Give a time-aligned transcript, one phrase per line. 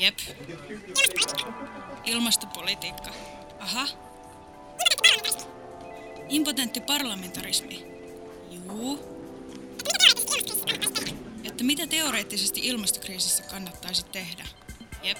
[0.00, 0.18] Jep.
[2.04, 3.10] Ilmastopolitiikka.
[3.60, 3.86] Aha.
[6.28, 7.86] Impotentti parlamentarismi.
[8.50, 8.98] Juu.
[11.44, 14.44] Että mitä teoreettisesti ilmastokriisissä kannattaisi tehdä.
[15.02, 15.18] Jep.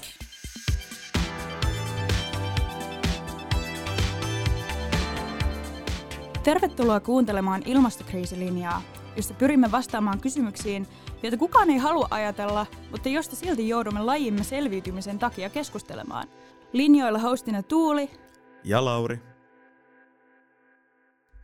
[6.43, 8.81] Tervetuloa kuuntelemaan ilmastokriisilinjaa,
[9.15, 10.87] jossa pyrimme vastaamaan kysymyksiin,
[11.23, 16.27] joita kukaan ei halua ajatella, mutta josta silti joudumme lajimme selviytymisen takia keskustelemaan.
[16.73, 18.09] Linjoilla hostina Tuuli
[18.63, 19.19] ja Lauri.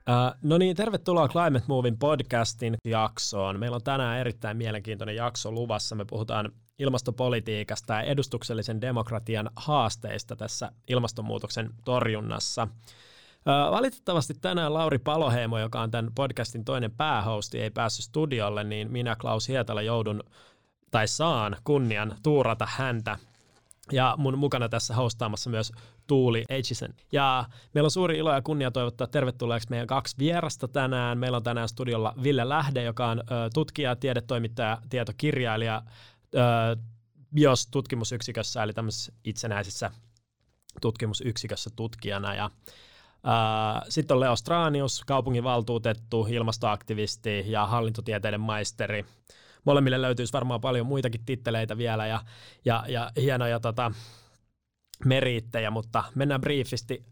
[0.09, 3.59] Uh, no niin, tervetuloa Climate Movin podcastin jaksoon.
[3.59, 5.95] Meillä on tänään erittäin mielenkiintoinen jakso luvassa.
[5.95, 12.67] Me puhutaan ilmastopolitiikasta ja edustuksellisen demokratian haasteista tässä ilmastonmuutoksen torjunnassa.
[13.71, 19.15] Valitettavasti tänään Lauri Paloheimo, joka on tämän podcastin toinen päähosti, ei päässyt studiolle, niin minä
[19.15, 20.23] Klaus Hietala joudun
[20.91, 23.17] tai saan kunnian tuurata häntä.
[23.91, 25.71] Ja mun mukana tässä hostaamassa myös
[26.07, 26.93] Tuuli Eitchisen.
[27.11, 31.17] Ja meillä on suuri ilo ja kunnia toivottaa tervetulleeksi meidän kaksi vierasta tänään.
[31.17, 35.81] Meillä on tänään studiolla Ville Lähde, joka on tutkija, tiedetoimittaja, tietokirjailija
[37.35, 39.91] BIOS-tutkimusyksikössä, eli tämmöisessä itsenäisessä
[40.81, 42.35] tutkimusyksikössä tutkijana.
[42.35, 42.49] Ja
[43.89, 49.05] sitten on Leo Stranius, kaupunginvaltuutettu, ilmastoaktivisti ja hallintotieteiden maisteri.
[49.65, 52.21] Molemmille löytyisi varmaan paljon muitakin titteleitä vielä ja,
[52.65, 53.91] ja, ja hienoja tota,
[55.05, 57.05] meriittejä, mutta mennään briefisti.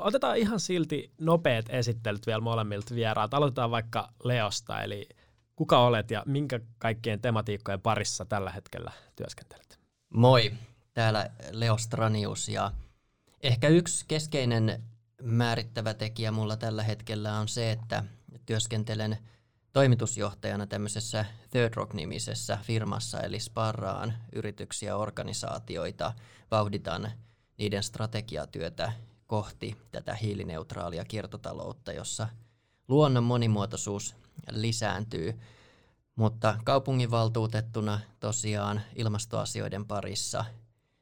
[0.00, 3.34] Otetaan ihan silti nopeat esittelyt vielä molemmilta vieraat.
[3.34, 5.08] Aloitetaan vaikka Leosta, eli
[5.56, 9.78] kuka olet ja minkä kaikkien tematiikkojen parissa tällä hetkellä työskentelet?
[10.14, 10.52] Moi,
[10.94, 12.70] täällä Leo Stranius ja
[13.42, 14.82] ehkä yksi keskeinen
[15.24, 18.04] määrittävä tekijä mulla tällä hetkellä on se, että
[18.46, 19.18] työskentelen
[19.72, 26.12] toimitusjohtajana tämmöisessä Third Rock-nimisessä firmassa, eli sparraan yrityksiä organisaatioita,
[26.50, 27.10] vauhditan
[27.58, 28.92] niiden strategiatyötä
[29.26, 32.28] kohti tätä hiilineutraalia kiertotaloutta, jossa
[32.88, 34.16] luonnon monimuotoisuus
[34.50, 35.40] lisääntyy,
[36.16, 40.44] mutta kaupunginvaltuutettuna tosiaan ilmastoasioiden parissa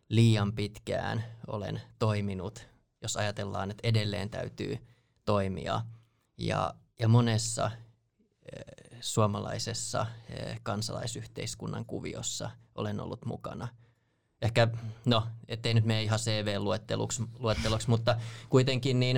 [0.09, 2.72] liian pitkään olen toiminut
[3.03, 4.79] jos ajatellaan, että edelleen täytyy
[5.25, 5.81] toimia.
[6.39, 7.71] Ja, ja monessa
[8.53, 13.69] eh, suomalaisessa eh, kansalaisyhteiskunnan kuviossa olen ollut mukana.
[14.43, 14.69] Ehkä,
[15.05, 18.17] no, ettei nyt mene ihan CV-luetteluksi, luetteluksi, mutta
[18.49, 19.17] kuitenkin niin,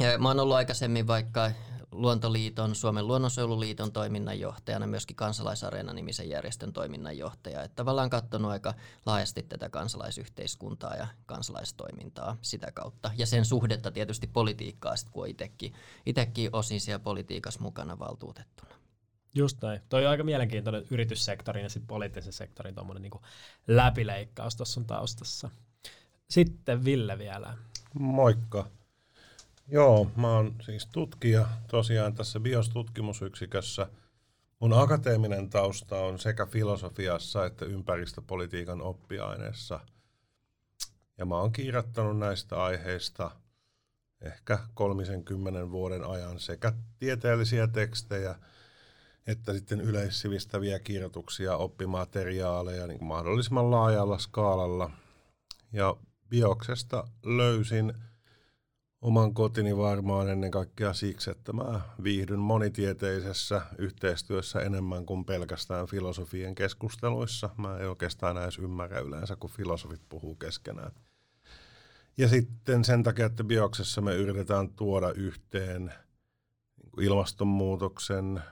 [0.00, 1.50] eh, mä oon ollut aikaisemmin vaikka
[1.94, 7.62] Luontoliiton, Suomen luonnonsuojeluliiton toiminnanjohtajana, myöskin Kansalaisareena-nimisen järjestön toiminnanjohtaja.
[7.62, 8.74] Että tavallaan katsonut aika
[9.06, 13.10] laajasti tätä kansalaisyhteiskuntaa ja kansalaistoimintaa sitä kautta.
[13.18, 15.30] Ja sen suhdetta tietysti politiikkaa, sit, kun on
[16.06, 18.74] itsekin osin siellä politiikassa mukana valtuutettuna.
[19.34, 19.80] Just näin.
[19.88, 23.12] Toi on aika mielenkiintoinen yrityssektorin ja sitten poliittisen sektorin niin
[23.66, 25.50] läpileikkaus tuossa sun taustassa.
[26.30, 27.54] Sitten Ville vielä.
[27.94, 28.66] Moikka.
[29.68, 33.86] Joo, mä oon siis tutkija tosiaan tässä biostutkimusyksikössä.
[34.60, 39.80] Mun akateeminen tausta on sekä filosofiassa että ympäristöpolitiikan oppiaineessa.
[41.18, 43.30] Ja mä oon kirjoittanut näistä aiheista
[44.20, 48.34] ehkä 30 vuoden ajan sekä tieteellisiä tekstejä
[49.26, 54.90] että sitten yleissivistäviä kirjoituksia, oppimateriaaleja niin mahdollisimman laajalla skaalalla.
[55.72, 55.96] Ja
[56.28, 57.94] bioksesta löysin–
[59.04, 66.54] oman kotini varmaan ennen kaikkea siksi, että mä viihdyn monitieteisessä yhteistyössä enemmän kuin pelkästään filosofien
[66.54, 67.50] keskusteluissa.
[67.56, 70.92] Mä en oikeastaan edes ymmärrä yleensä, kun filosofit puhuu keskenään.
[72.18, 75.92] Ja sitten sen takia, että bioksessa me yritetään tuoda yhteen
[77.00, 78.42] ilmastonmuutoksen,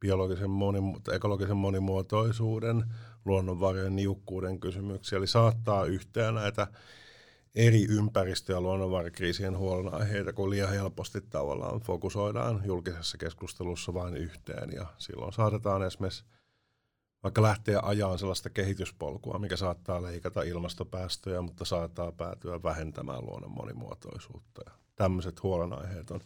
[0.00, 2.84] biologisen monimu- ekologisen monimuotoisuuden,
[3.24, 6.66] luonnonvarojen niukkuuden kysymyksiä, eli saattaa yhteen näitä
[7.54, 14.72] eri ympäristö- ja luonnonvarakriisien huolenaiheita, kun liian helposti tavallaan fokusoidaan julkisessa keskustelussa vain yhteen.
[14.72, 16.24] Ja silloin saatetaan esimerkiksi
[17.22, 24.62] vaikka lähteä ajaan sellaista kehityspolkua, mikä saattaa leikata ilmastopäästöjä, mutta saattaa päätyä vähentämään luonnon monimuotoisuutta.
[24.66, 26.20] Ja tämmöiset huolenaiheet on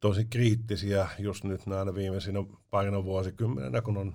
[0.00, 4.14] tosi kriittisiä just nyt näinä viimeisinä parina vuosikymmenenä, kun on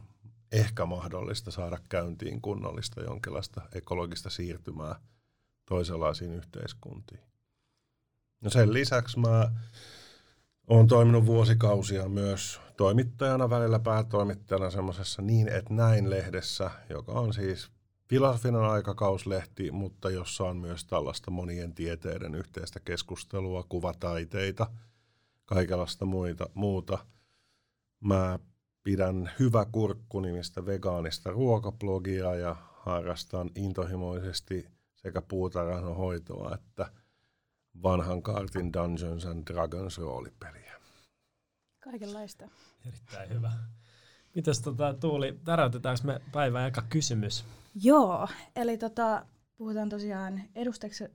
[0.52, 4.96] ehkä mahdollista saada käyntiin kunnollista jonkinlaista ekologista siirtymää–
[5.66, 7.22] toisenlaisiin yhteiskuntiin.
[8.42, 9.52] No sen lisäksi mä
[10.68, 17.72] oon toiminut vuosikausia myös toimittajana, välillä päätoimittajana semmoisessa Niin et näin lehdessä, joka on siis
[18.10, 24.68] filosofinen aikakauslehti, mutta jossa on myös tällaista monien tieteiden yhteistä keskustelua, kuvataiteita,
[25.46, 27.06] kaikenlaista muita, muuta.
[28.00, 28.40] Mä
[28.84, 34.75] pidän Hyvä kurkku nimistä vegaanista ruokablogia ja harrastan intohimoisesti
[35.06, 36.92] sekä puutarhan hoitoa että
[37.84, 40.74] vanhan kartin Dungeons and Dragons roolipeliä.
[41.80, 42.50] Kaikenlaista.
[42.88, 43.52] Erittäin hyvä.
[44.36, 47.46] Mitäs tota, Tuuli, täräytetäänkö me päivän eka kysymys?
[47.84, 49.26] Joo, eli tota,
[49.58, 50.42] puhutaan tosiaan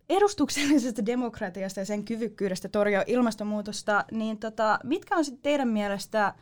[0.08, 6.34] edustuksellisesta demokratiasta ja sen kyvykkyydestä torjua ilmastonmuutosta, niin tota, mitkä on sitten teidän mielestä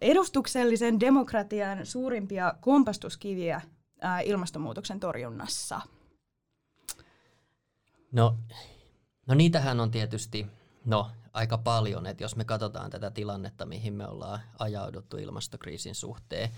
[0.00, 3.60] edustuksellisen demokratian suurimpia kompastuskiviä
[4.00, 5.80] ää, ilmastonmuutoksen torjunnassa?
[8.12, 8.38] No,
[9.26, 10.46] no niitähän on tietysti
[10.84, 16.50] no, aika paljon, että jos me katsotaan tätä tilannetta, mihin me ollaan ajauduttu ilmastokriisin suhteen,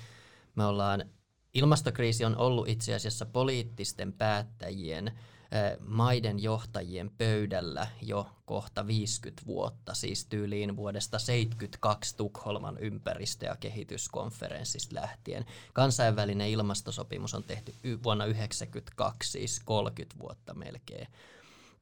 [0.54, 1.04] me ollaan
[1.54, 5.12] Ilmastokriisi on ollut itse asiassa poliittisten päättäjien,
[5.86, 14.94] maiden johtajien pöydällä jo kohta 50 vuotta, siis tyyliin vuodesta 72 Tukholman ympäristö- ja kehityskonferenssista
[14.94, 15.46] lähtien.
[15.72, 21.08] Kansainvälinen ilmastosopimus on tehty vuonna 1992, siis 30 vuotta melkein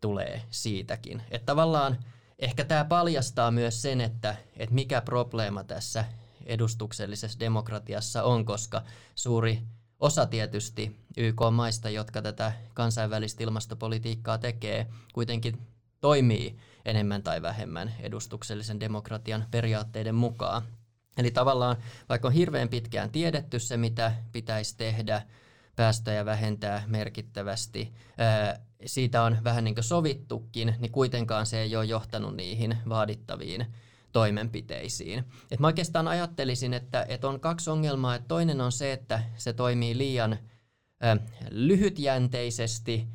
[0.01, 1.23] tulee siitäkin.
[1.31, 1.99] Että tavallaan
[2.39, 6.05] ehkä tämä paljastaa myös sen, että, että mikä probleema tässä
[6.47, 8.83] edustuksellisessa demokratiassa on, koska
[9.15, 9.63] suuri
[10.01, 15.59] osa tietysti YK-maista, jotka tätä kansainvälistä ilmastopolitiikkaa tekee, kuitenkin
[16.01, 20.63] toimii enemmän tai vähemmän edustuksellisen demokratian periaatteiden mukaan.
[21.17, 21.77] Eli tavallaan
[22.09, 25.23] vaikka on hirveän pitkään tiedetty se, mitä pitäisi tehdä,
[25.77, 27.93] päästöjä vähentää merkittävästi,
[28.87, 33.67] siitä on vähän niin kuin sovittukin, niin kuitenkaan se ei ole johtanut niihin vaadittaviin
[34.13, 35.25] toimenpiteisiin.
[35.51, 38.15] Et mä oikeastaan ajattelisin, että, että on kaksi ongelmaa.
[38.15, 41.19] Et toinen on se, että se toimii liian äh,
[41.51, 43.09] lyhytjänteisesti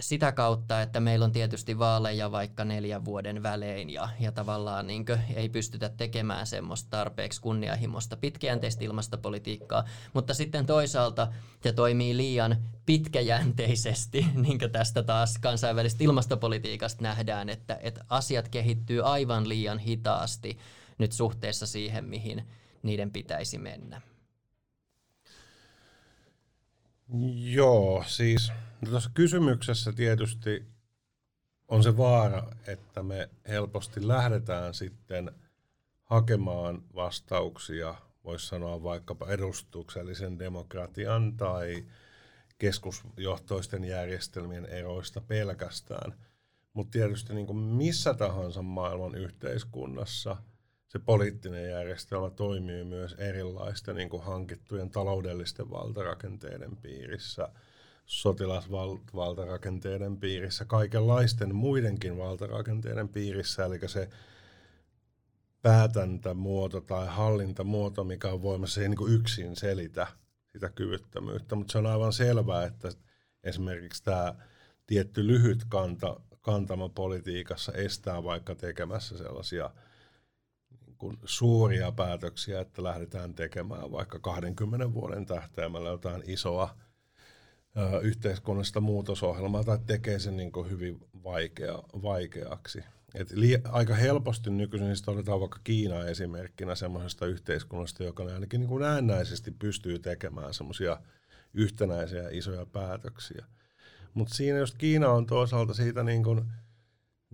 [0.00, 5.06] sitä kautta, että meillä on tietysti vaaleja vaikka neljän vuoden välein ja, ja tavallaan niin
[5.06, 11.28] kuin, ei pystytä tekemään semmoista tarpeeksi kunnianhimoista pitkäjänteistä ilmastopolitiikkaa, mutta sitten toisaalta
[11.62, 19.02] se toimii liian pitkäjänteisesti, niin kuin tästä taas kansainvälisestä ilmastopolitiikasta nähdään, että, että asiat kehittyy
[19.04, 20.58] aivan liian hitaasti
[20.98, 22.42] nyt suhteessa siihen, mihin
[22.82, 24.00] niiden pitäisi mennä.
[27.34, 30.64] Joo, siis no tuossa kysymyksessä tietysti
[31.68, 35.32] on se vaara, että me helposti lähdetään sitten
[36.02, 37.94] hakemaan vastauksia,
[38.24, 41.84] voisi sanoa vaikkapa edustuksellisen demokratian tai
[42.58, 46.14] keskusjohtoisten järjestelmien eroista pelkästään.
[46.72, 50.36] Mutta tietysti niin missä tahansa maailman yhteiskunnassa
[50.98, 57.48] se poliittinen järjestelmä toimii myös erilaisten niin kuin hankittujen taloudellisten valtarakenteiden piirissä,
[58.06, 64.08] sotilasvaltarakenteiden piirissä, kaikenlaisten muidenkin valtarakenteiden piirissä, eli se
[65.62, 70.06] päätäntämuoto tai hallintamuoto, mikä on voimassa, ei niin kuin yksin selitä
[70.52, 72.88] sitä kyvyttömyyttä, mutta se on aivan selvää, että
[73.44, 74.34] esimerkiksi tämä
[74.86, 79.70] tietty lyhyt kanta, kantama politiikassa estää vaikka tekemässä sellaisia
[80.98, 86.76] kuin suuria päätöksiä, että lähdetään tekemään vaikka 20 vuoden tähtäimellä jotain isoa
[88.02, 92.84] yhteiskunnallista muutosohjelmaa tai tekee sen niin kuin hyvin vaikea, vaikeaksi.
[93.14, 98.68] Et li- aika helposti nykyisin siis todetaan vaikka Kiina esimerkkinä semmoisesta yhteiskunnasta, joka ainakin niin
[98.68, 101.00] kuin näennäisesti pystyy tekemään semmoisia
[101.54, 103.46] yhtenäisiä isoja päätöksiä.
[104.14, 106.44] Mutta siinä just Kiina on toisaalta siitä niin kuin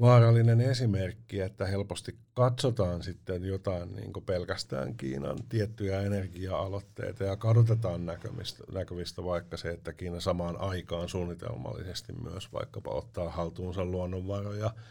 [0.01, 8.65] vaarallinen esimerkki, että helposti katsotaan sitten jotain niin pelkästään Kiinan tiettyjä energia-aloitteita ja kadotetaan näkymistä,
[8.73, 14.71] näkyvistä vaikka se, että Kiina samaan aikaan suunnitelmallisesti myös vaikkapa ottaa haltuunsa luonnonvaroja–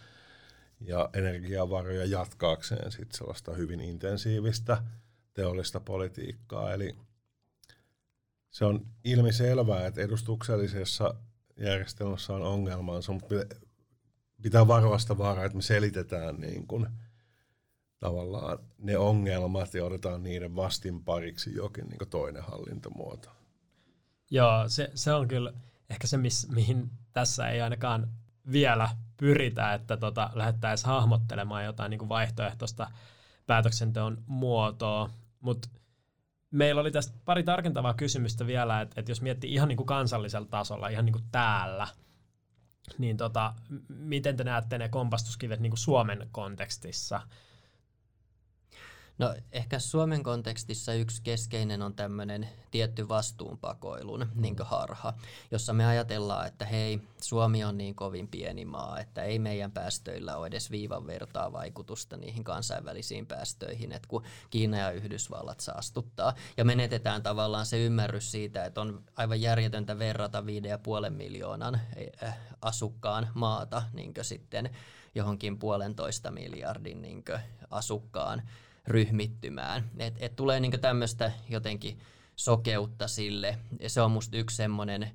[0.82, 4.84] ja energiavaroja jatkaakseen sit sellaista hyvin intensiivistä
[5.34, 6.74] teollista politiikkaa.
[6.74, 6.96] Eli
[8.50, 11.16] se on ilmi selvää, että edustuksellisessa
[11.58, 13.36] järjestelmässä on ongelmansa, mutta
[14.42, 16.88] pitää varoa sitä vaaraa, että me selitetään niin kuin
[18.00, 23.30] tavallaan ne ongelmat ja otetaan niiden vastinpariksi jokin niin toinen hallintomuoto.
[24.32, 25.54] Joo, se, se on kyllä
[25.90, 28.08] ehkä se, miss, mihin tässä ei ainakaan
[28.52, 32.92] vielä pyritä, että tota, lähdettäisiin hahmottelemaan jotain niin vaihtoehtoista
[33.48, 35.70] päätöksenteon muotoa, mutta
[36.52, 40.48] meillä oli tästä pari tarkentavaa kysymystä vielä, että, että jos miettii ihan niin kuin kansallisella
[40.48, 41.88] tasolla, ihan niin kuin täällä,
[42.98, 43.54] niin tota,
[43.88, 47.22] miten te näette ne kompastuskivet niin kuin Suomen kontekstissa?
[49.18, 55.14] No ehkä Suomen kontekstissa yksi keskeinen on tämmöinen tietty vastuunpakoilun niin harha,
[55.52, 60.38] jossa me ajatellaan, että hei, Suomi on niin kovin pieni maa, että ei meidän päästöillä
[60.38, 66.34] ole edes viivan vertaa vaikutusta niihin kansainvälisiin päästöihin, että kun Kiina ja Yhdysvallat saastuttaa.
[66.58, 70.44] Ja menetetään tavallaan se ymmärrys siitä, että on aivan järjetöntä verrata
[71.04, 74.70] 5,5 miljoonan eh, asukkaan maata niin sitten
[75.16, 77.24] johonkin puolentoista miljardin niin
[77.70, 78.42] asukkaan
[78.88, 79.90] ryhmittymään.
[79.98, 82.00] Et, et tulee niin tämmöistä jotenkin
[82.36, 83.58] sokeutta sille.
[83.80, 85.12] Ja se on musta yksi semmoinen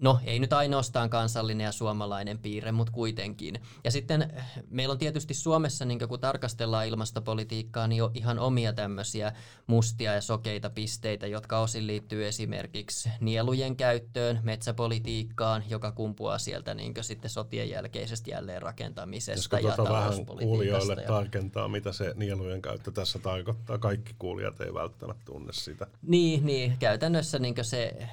[0.00, 3.60] No, ei nyt ainoastaan kansallinen ja suomalainen piirre, mutta kuitenkin.
[3.84, 8.72] Ja sitten eh, meillä on tietysti Suomessa, niin kun tarkastellaan ilmastopolitiikkaa, niin jo ihan omia
[8.72, 9.32] tämmöisiä
[9.66, 16.94] mustia ja sokeita pisteitä, jotka osin liittyy esimerkiksi nielujen käyttöön, metsäpolitiikkaan, joka kumpuaa sieltä niin
[17.00, 21.08] sitten sotien jälkeisestä jälleenrakentamisesta ja tuota vähän kuulijoille ja...
[21.08, 23.78] tarkentaa, mitä se nielujen käyttö tässä tarkoittaa.
[23.78, 25.86] Kaikki kuulijat ei välttämättä tunne sitä.
[26.02, 28.08] Niin, niin käytännössä niin se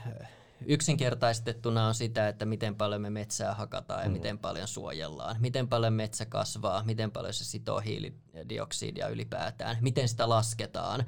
[0.66, 4.14] yksinkertaistettuna on sitä, että miten paljon me metsää hakataan ja mm.
[4.14, 10.30] miten paljon suojellaan, miten paljon metsä kasvaa, miten paljon se sitoo hiilidioksidia ylipäätään, miten sitä
[10.30, 11.06] lasketaan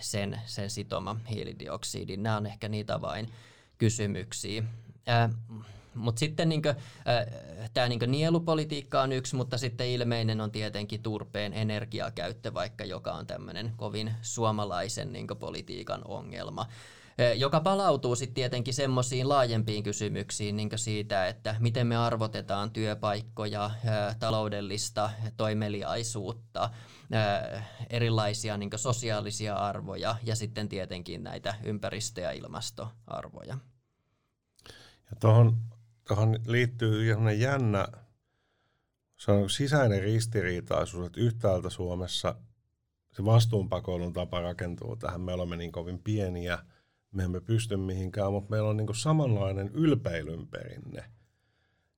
[0.00, 2.22] sen, sen sitoma hiilidioksidin.
[2.22, 3.32] Nämä on ehkä niitä vain
[3.78, 4.62] kysymyksiä.
[5.94, 6.62] Mutta sitten niin
[7.74, 13.26] tämä niin nielupolitiikka on yksi, mutta sitten ilmeinen on tietenkin turpeen energiakäyttö, vaikka joka on
[13.26, 16.66] tämmöinen kovin suomalaisen niin politiikan ongelma
[17.36, 23.70] joka palautuu sitten tietenkin semmoisiin laajempiin kysymyksiin niin siitä, että miten me arvotetaan työpaikkoja,
[24.18, 26.70] taloudellista toimeliaisuutta,
[27.90, 33.58] erilaisia niin sosiaalisia arvoja ja sitten tietenkin näitä ympäristö- ja ilmastoarvoja.
[35.10, 35.56] Ja tuohon,
[36.08, 37.88] tuohon liittyy jännä
[39.16, 42.34] se on sisäinen ristiriitaisuus, että yhtäältä Suomessa
[43.12, 45.20] se vastuunpakoilun tapa rakentuu tähän.
[45.20, 46.58] Me olemme niin kovin pieniä–
[47.12, 51.04] me emme pysty mihinkään, mutta meillä on niin samanlainen ylpeilyn perinne.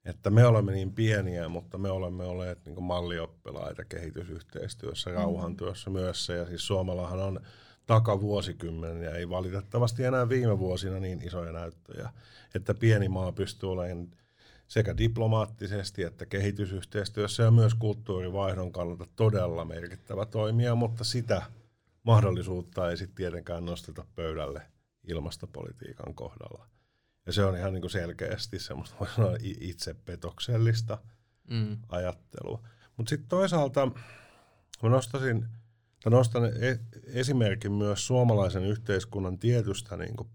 [0.04, 5.16] Että me olemme niin pieniä, mutta me olemme olleet niin mallioppilaita kehitysyhteistyössä, mm.
[5.16, 6.28] rauhantyössä myös.
[6.28, 7.40] Ja siis Suomallahan on
[7.86, 12.10] takavuosikymmenen ja ei valitettavasti enää viime vuosina niin isoja näyttöjä,
[12.54, 14.08] että pieni maa pystyy olemaan
[14.68, 21.42] sekä diplomaattisesti että kehitysyhteistyössä ja myös kulttuurivaihdon kannalta todella merkittävä toimija, mutta sitä
[22.02, 24.62] mahdollisuutta ei sitten tietenkään nosteta pöydälle–
[25.10, 26.68] ilmastopolitiikan kohdalla.
[27.26, 30.98] Ja se on ihan niin kuin selkeästi semmoista voi sanoa itsepetoksellista
[31.50, 31.76] mm.
[31.88, 32.62] ajattelua.
[32.96, 33.86] Mutta sitten toisaalta
[34.82, 35.46] mä nostasin,
[36.02, 40.28] tai nostan e- esimerkin myös suomalaisen yhteiskunnan tietystä niin kuin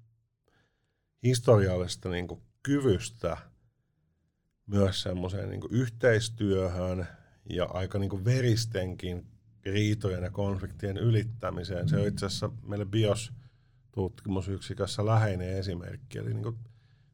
[1.23, 3.37] historiallisesta niin kuin kyvystä
[4.67, 7.07] myös semmoiseen niin yhteistyöhön
[7.49, 9.27] ja aika niin kuin veristenkin
[9.65, 11.89] riitojen ja konfliktien ylittämiseen.
[11.89, 13.31] Se on itse asiassa meille BIOS–
[13.95, 16.59] tutkimusyksikössä läheinen esimerkki, eli niin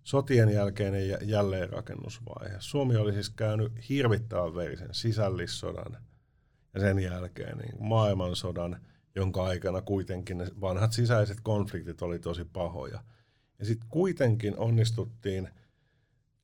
[0.04, 2.56] sotien jälkeinen jälleenrakennusvaihe.
[2.60, 5.98] Suomi oli siis käynyt hirvittävän verisen sisällissodan
[6.74, 8.82] ja sen jälkeen niin maailmansodan,
[9.16, 13.04] jonka aikana kuitenkin ne vanhat sisäiset konfliktit oli tosi pahoja.
[13.60, 15.50] Ja sitten kuitenkin onnistuttiin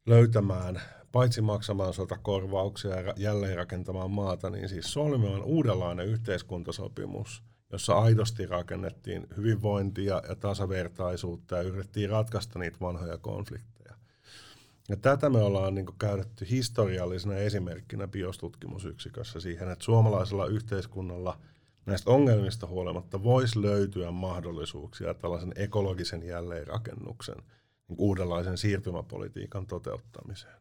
[0.05, 9.27] löytämään, paitsi maksamaan sotakorvauksia ja jälleenrakentamaan maata, niin siis solmimaan uudenlainen yhteiskuntasopimus– jossa aidosti rakennettiin
[9.37, 13.95] hyvinvointia ja tasavertaisuutta ja yritettiin ratkaista niitä vanhoja konflikteja.
[14.89, 21.39] Ja tätä me ollaan niin käytetty historiallisena esimerkkinä biostutkimusyksikössä siihen, että suomalaisella yhteiskunnalla
[21.85, 27.37] näistä ongelmista huolimatta voisi löytyä mahdollisuuksia tällaisen ekologisen jälleenrakennuksen
[27.87, 30.55] niin uudenlaisen siirtymäpolitiikan toteuttamiseen.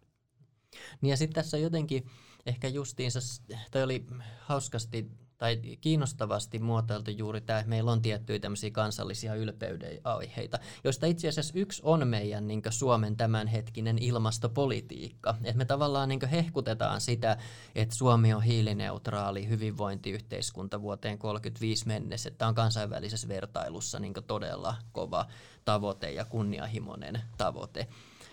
[1.01, 2.07] Niin ja sitten tässä jotenkin
[2.47, 3.21] ehkä justiinsa,
[3.71, 4.07] toi oli
[4.41, 11.07] hauskasti tai kiinnostavasti muotoiltu juuri tämä, että meillä on tiettyjä tämmöisiä kansallisia ylpeyden aiheita, joista
[11.07, 15.35] itse asiassa yksi on meidän niin Suomen tämänhetkinen ilmastopolitiikka.
[15.45, 17.37] Että me tavallaan niin hehkutetaan sitä,
[17.75, 24.77] että Suomi on hiilineutraali hyvinvointiyhteiskunta vuoteen 35 mennessä, että tämä on kansainvälisessä vertailussa niin todella
[24.93, 25.27] kova
[25.65, 27.87] tavoite ja kunnianhimoinen tavoite.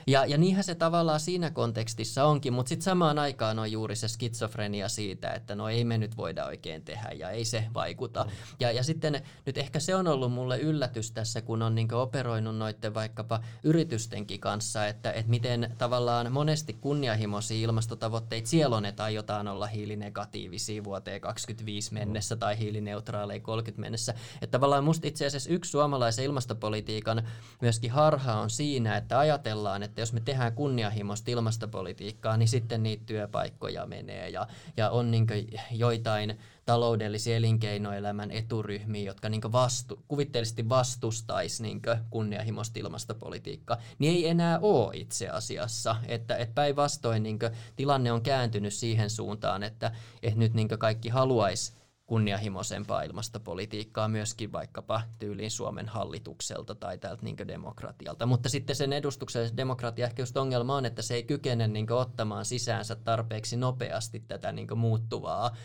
[0.07, 4.07] Ja, ja niinhän se tavallaan siinä kontekstissa onkin, mutta sitten samaan aikaan on juuri se
[4.07, 8.23] skitsofrenia siitä, että no ei me nyt voida oikein tehdä ja ei se vaikuta.
[8.23, 8.31] Mm.
[8.59, 12.57] Ja, ja sitten nyt ehkä se on ollut mulle yllätys tässä, kun on niin operoinut
[12.57, 19.47] noiden vaikkapa yritystenkin kanssa, että, että miten tavallaan monesti kunnianhimoisia ilmastotavoitteita siellä on, että aiotaan
[19.47, 24.13] olla hiilinegatiivisia vuoteen 2025 mennessä tai hiilineutraaleja 30 mennessä.
[24.41, 27.23] Että tavallaan musta itse asiassa yksi suomalaisen ilmastopolitiikan
[27.61, 32.83] myöskin harha on siinä, että ajatellaan, että että jos me tehdään kunnianhimoista ilmastopolitiikkaa, niin sitten
[32.83, 34.47] niitä työpaikkoja menee ja,
[34.77, 35.27] ja on niin
[35.71, 44.59] joitain taloudellisia elinkeinoelämän eturyhmiä, jotka niin vastu, kuvitteellisesti vastustaisi niin kunnianhimoista ilmastopolitiikkaa, niin ei enää
[44.59, 45.95] ole itse asiassa.
[46.07, 47.39] Että, että päinvastoin niin
[47.75, 49.91] tilanne on kääntynyt siihen suuntaan, että,
[50.23, 51.73] että nyt niin kaikki haluaisi
[52.13, 58.25] kunnianhimoisempaa ilmastopolitiikkaa myöskin vaikkapa tyyliin Suomen hallitukselta tai täältä niin demokratialta.
[58.25, 62.45] Mutta sitten sen edustuksellisen demokratia ehkä just ongelma on, että se ei kykene niin ottamaan
[62.45, 65.55] sisäänsä tarpeeksi nopeasti tätä niin muuttuvaa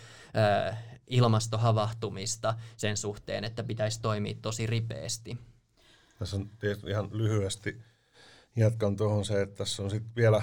[0.71, 0.75] ö,
[1.07, 5.39] ilmastohavahtumista sen suhteen, että pitäisi toimia tosi ripeästi.
[6.19, 6.51] Tässä on
[6.89, 7.83] ihan lyhyesti
[8.57, 10.43] jatkan tuohon se, että tässä on sitten vielä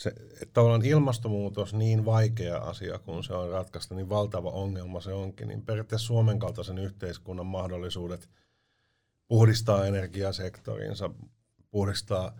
[0.00, 5.12] se, että tavallaan ilmastonmuutos niin vaikea asia, kun se on ratkaista, niin valtava ongelma se
[5.12, 8.28] onkin, niin periaatteessa Suomen kaltaisen yhteiskunnan mahdollisuudet
[9.28, 11.10] puhdistaa energiasektorinsa,
[11.70, 12.36] puhdistaa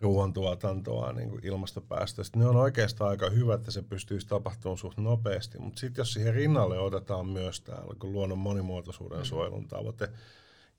[0.00, 5.58] ruoantuotantoa niin kuin ilmastopäästöistä, ne on oikeastaan aika hyvä, että se pystyisi tapahtumaan suht nopeasti,
[5.58, 9.24] mutta sitten jos siihen rinnalle otetaan myös tämä luonnon monimuotoisuuden mm.
[9.24, 10.08] suojelun tavoite,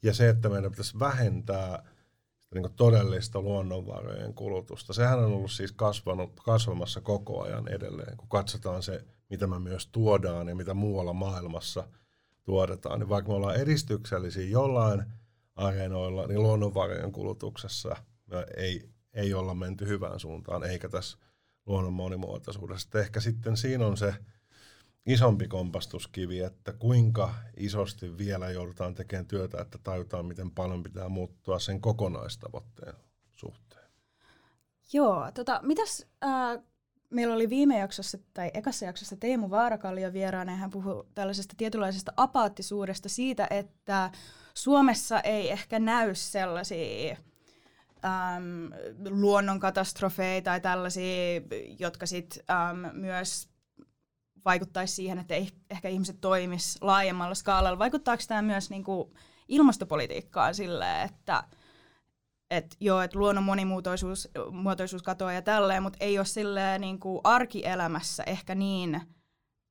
[0.03, 1.83] ja se, että meidän pitäisi vähentää–
[2.53, 4.93] niin todellista luonnonvarojen kulutusta.
[4.93, 9.88] Sehän on ollut siis kasvanut, kasvamassa koko ajan edelleen, kun katsotaan se, mitä me myös
[9.88, 11.88] tuodaan ja mitä muualla maailmassa
[12.43, 13.00] tuotetaan.
[13.00, 15.03] Niin vaikka me ollaan edistyksellisiä jollain
[15.55, 17.96] areenoilla, niin luonnonvarojen kulutuksessa
[18.27, 21.17] me ei, ei olla menty hyvään suuntaan, eikä tässä
[21.65, 23.00] luonnon monimuotoisuudessa.
[23.00, 24.15] Ehkä sitten siinä on se
[25.05, 31.60] isompi kompastuskivi, että kuinka isosti vielä joudutaan tekemään työtä, että tajutaan, miten paljon pitää muuttua
[31.60, 32.96] sen kokonaistavoitteen
[33.31, 33.91] suhteen.
[34.93, 36.63] Joo, tota, mitäs äh,
[37.10, 42.13] meillä oli viime jaksossa tai ekassa jaksossa Teemu Vaarakallio vieraana ja hän puhui tällaisesta tietynlaisesta
[42.17, 44.12] apaattisuudesta siitä, että
[44.53, 47.17] Suomessa ei ehkä näy sellaisia
[48.05, 48.72] äm,
[49.10, 51.41] luonnonkatastrofeja tai tällaisia,
[51.79, 52.43] jotka sitten
[52.93, 53.50] myös
[54.45, 57.79] vaikuttaisi siihen, että ei, ehkä ihmiset toimis laajemmalla skaalalla.
[57.79, 59.13] Vaikuttaako tämä myös niin kuin
[59.48, 61.43] ilmastopolitiikkaan silleen, että
[62.50, 67.21] et joo, että luonnon monimuotoisuus muotoisuus katoaa ja tälleen, mutta ei ole silleen niin kuin
[67.24, 69.01] arkielämässä ehkä niin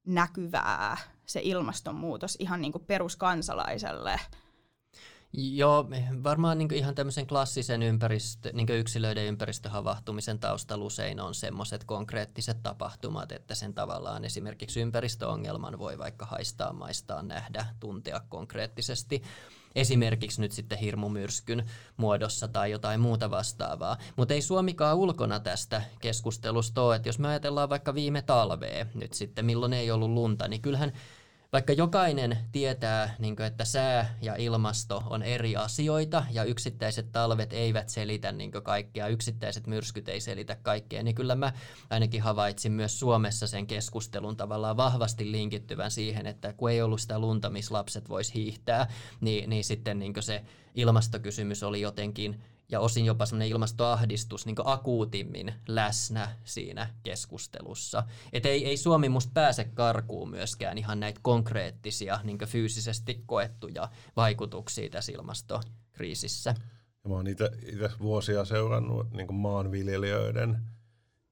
[0.07, 0.97] näkyvää
[1.27, 4.21] se ilmastonmuutos ihan niin kuin peruskansalaiselle.
[5.33, 5.89] Joo,
[6.25, 13.33] varmaan niin ihan tämmöisen klassisen ympäristö, niin yksilöiden ympäristöhavahtumisen taustalla usein on semmoiset konkreettiset tapahtumat,
[13.33, 19.23] että sen tavallaan esimerkiksi ympäristöongelman voi vaikka haistaa, maistaa, nähdä, tuntea konkreettisesti
[19.75, 21.67] esimerkiksi nyt sitten hirmumyrskyn
[21.97, 23.97] muodossa tai jotain muuta vastaavaa.
[24.17, 29.13] Mutta ei Suomikaan ulkona tästä keskustelusta ole, että jos me ajatellaan vaikka viime talvea nyt
[29.13, 30.93] sitten, milloin ei ollut lunta, niin kyllähän
[31.53, 37.53] vaikka jokainen tietää, niin kuin, että sää ja ilmasto on eri asioita ja yksittäiset talvet
[37.53, 41.53] eivät selitä niin kaikkea, yksittäiset myrskyt ei selitä kaikkea, niin kyllä mä
[41.91, 47.19] ainakin havaitsin myös Suomessa sen keskustelun tavallaan vahvasti linkittyvän siihen, että kun ei ollut sitä
[47.19, 48.87] lunta, missä lapset vois hiihtää,
[49.21, 55.55] niin, niin sitten niin se ilmastokysymys oli jotenkin ja osin jopa semmoinen ilmastoahdistus niin akuutimmin
[55.69, 58.05] läsnä siinä keskustelussa.
[58.33, 64.91] Et ei, ei Suomi musta pääse karkuun myöskään ihan näitä konkreettisia niin fyysisesti koettuja vaikutuksia
[64.91, 66.55] tässä ilmastokriisissä.
[67.05, 67.51] Ja mä oon itse
[68.01, 70.59] vuosia seurannut niin maanviljelijöiden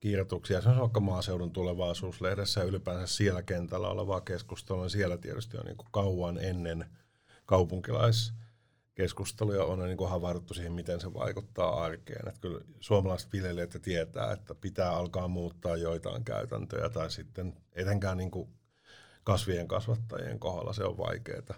[0.00, 0.60] kirjoituksia.
[0.60, 4.88] Se on vaikka maaseudun tulevaisuuslehdessä ja ylipäänsä siellä kentällä olevaa keskustelua.
[4.88, 6.86] Siellä tietysti on niin kauan ennen
[7.46, 8.32] kaupunkilais-
[8.98, 12.28] keskusteluja on niin kuin havahduttu siihen, miten se vaikuttaa arkeen.
[12.28, 18.30] Että kyllä suomalaiset viljelijät tietää, että pitää alkaa muuttaa joitain käytäntöjä tai sitten etenkään niin
[18.30, 18.48] kuin
[19.24, 21.54] kasvien kasvattajien kohdalla se on vaikeaa.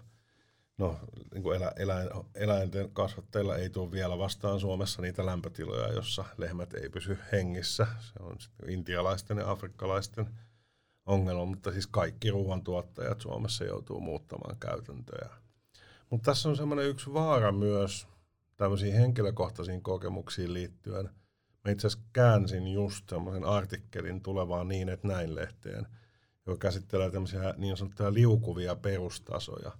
[0.77, 0.99] No,
[1.33, 6.73] niin kuin elä, eläin, eläinten kasvattajilla ei tule vielä vastaan Suomessa niitä lämpötiloja, jossa lehmät
[6.73, 7.87] ei pysy hengissä.
[7.99, 10.29] Se on intialaisten ja afrikkalaisten
[11.05, 15.29] ongelma, mutta siis kaikki ruoantuottajat Suomessa joutuu muuttamaan käytäntöjä
[16.11, 18.07] mutta tässä on semmoinen yksi vaara myös
[18.57, 21.09] tämmöisiin henkilökohtaisiin kokemuksiin liittyen.
[21.65, 25.87] Mä itse asiassa käänsin just semmoisen artikkelin tulevaan niin, että näin lehteen,
[26.45, 29.71] joka käsittelee tämmöisiä niin sanottuja liukuvia perustasoja.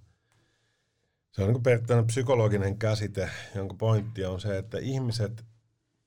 [1.30, 5.44] Se on niin periaatteessa psykologinen käsite, jonka pointti on se, että ihmiset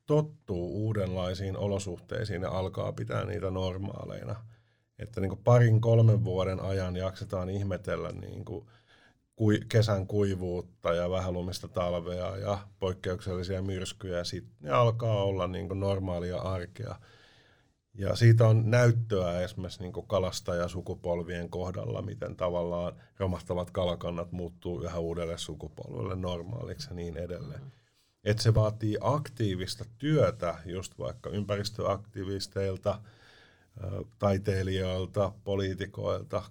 [0.06, 4.36] tottuu uudenlaisiin olosuhteisiin ja alkaa pitää niitä normaaleina.
[5.00, 8.76] Että niin parin kolmen vuoden ajan jaksetaan ihmetellä niin kuin kui,
[9.70, 16.38] kesän kuivuutta ja vähälumista talvea ja poikkeuksellisia myrskyjä, sitten ne alkaa olla niin kuin normaalia
[16.38, 16.96] arkea.
[17.98, 25.38] Ja siitä on näyttöä esimerkiksi niin kalastajasukupolvien kohdalla, miten tavallaan romahtavat kalakannat muuttuu yhä uudelle
[25.38, 27.72] sukupolvelle normaaliksi ja niin edelleen.
[28.24, 33.02] että se vaatii aktiivista työtä just vaikka ympäristöaktivisteilta,
[34.20, 36.44] taiteilijoilta, poliitikoilta,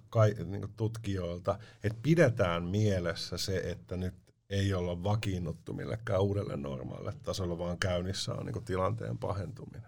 [0.45, 4.13] niin tutkijoilta, että pidetään mielessä se, että nyt
[4.49, 9.81] ei olla vakiinnuttu millekään uudelle normaalille tasolle, vaan käynnissä on niin tilanteen pahentuminen.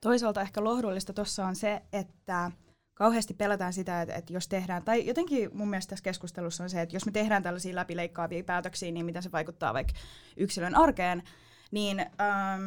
[0.00, 2.50] Toisaalta ehkä lohdullista tuossa on se, että
[2.94, 6.82] kauheasti pelätään sitä, että, että jos tehdään, tai jotenkin mun mielestä tässä keskustelussa on se,
[6.82, 9.92] että jos me tehdään tällaisia läpileikkaavia päätöksiä, niin mitä se vaikuttaa vaikka
[10.36, 11.22] yksilön arkeen,
[11.70, 12.62] niin ähm,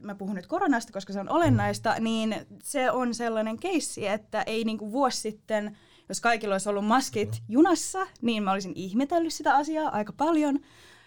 [0.00, 4.64] mä puhun nyt koronasta, koska se on olennaista, niin se on sellainen keissi, että ei
[4.64, 5.76] niinku vuosi sitten,
[6.08, 10.60] jos kaikilla olisi ollut maskit junassa, niin mä olisin ihmetellyt sitä asiaa aika paljon.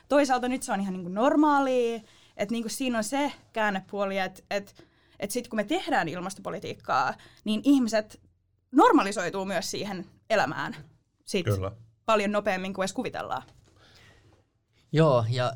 [0.09, 1.99] Toisaalta nyt se on ihan niinku normaalia,
[2.37, 4.85] että niinku siinä on se käännepuoli, että et,
[5.19, 8.21] et sitten kun me tehdään ilmastopolitiikkaa, niin ihmiset
[8.71, 10.75] normalisoituu myös siihen elämään
[11.25, 11.71] sit Kyllä.
[12.05, 13.43] paljon nopeammin kuin edes kuvitellaan.
[14.91, 15.53] Joo, ja,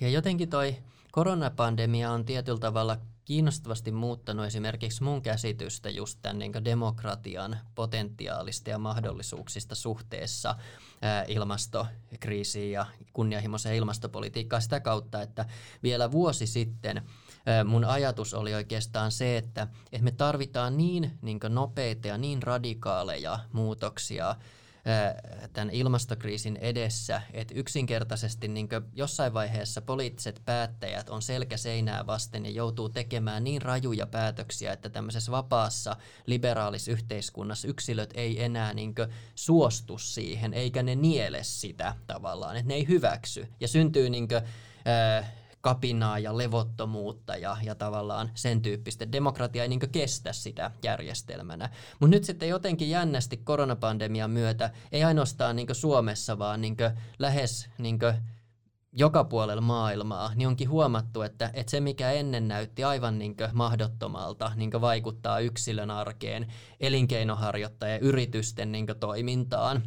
[0.00, 0.76] ja jotenkin toi
[1.12, 8.78] koronapandemia on tietyllä tavalla kiinnostavasti muuttanut esimerkiksi mun käsitystä just tämän niin demokratian potentiaalista ja
[8.78, 10.54] mahdollisuuksista suhteessa
[11.26, 15.46] ilmastokriisiin ja kunnianhimoiseen ilmastopolitiikkaan sitä kautta, että
[15.82, 17.02] vielä vuosi sitten
[17.64, 23.38] mun ajatus oli oikeastaan se, että, että me tarvitaan niin, niin nopeita ja niin radikaaleja
[23.52, 24.36] muutoksia
[25.52, 32.50] tämän ilmastokriisin edessä, että yksinkertaisesti niin jossain vaiheessa poliittiset päättäjät on selkä seinää vasten ja
[32.50, 35.96] joutuu tekemään niin rajuja päätöksiä, että tämmöisessä vapaassa
[36.26, 38.94] liberaalis yhteiskunnassa yksilöt ei enää niin
[39.34, 43.48] suostu siihen, eikä ne niele sitä tavallaan, että ne ei hyväksy.
[43.60, 44.42] Ja syntyy niin kuin,
[45.68, 49.12] kapinaa ja levottomuutta ja, ja tavallaan sen tyyppistä.
[49.12, 51.70] Demokratia ei niin kestä sitä järjestelmänä.
[52.00, 56.76] Mutta nyt sitten jotenkin jännästi koronapandemian myötä, ei ainoastaan niin Suomessa, vaan niin
[57.18, 57.98] lähes niin
[58.92, 64.52] joka puolella maailmaa, niin onkin huomattu, että, että se mikä ennen näytti aivan niin mahdottomalta
[64.56, 66.46] niin vaikuttaa yksilön arkeen,
[66.80, 69.82] elinkeinoharjoittajien yritysten niin toimintaan,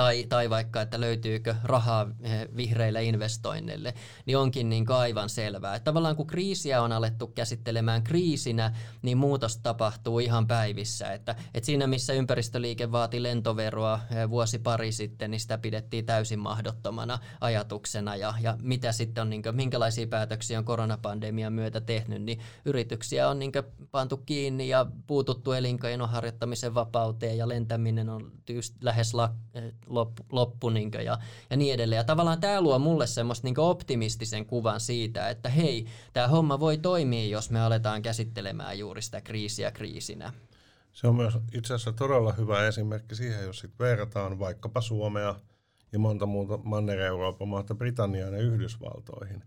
[0.00, 3.94] tai, tai vaikka, että löytyykö rahaa eh, vihreille investoinneille,
[4.26, 5.74] niin onkin niin aivan selvää.
[5.74, 11.12] Että tavallaan kun kriisiä on alettu käsittelemään kriisinä, niin muutos tapahtuu ihan päivissä.
[11.12, 16.38] Että, että siinä missä ympäristöliike vaati lentoveroa eh, vuosi pari sitten, niin sitä pidettiin täysin
[16.38, 18.16] mahdottomana ajatuksena.
[18.16, 23.28] Ja, ja mitä sitten on, niin kuin, minkälaisia päätöksiä on koronapandemian myötä tehnyt, niin yrityksiä
[23.28, 23.52] on niin
[23.90, 30.22] pantu kiinni ja puututtu elinkeinon harjoittamisen vapauteen ja lentäminen on tyys, lähes lak, eh, loppu,
[30.32, 31.18] loppu niin ja,
[31.50, 31.96] ja niin edelleen.
[31.96, 36.78] Ja tavallaan tämä luo mulle semmoista niin optimistisen kuvan siitä, että hei, tämä homma voi
[36.78, 40.32] toimia, jos me aletaan käsittelemään juuri sitä kriisiä kriisinä.
[40.92, 45.34] Se on myös itse asiassa todella hyvä esimerkki siihen, jos sit verrataan vaikkapa Suomea
[45.92, 49.42] ja monta muuta Manner-Euroopan maata Britanniaan ja Yhdysvaltoihin.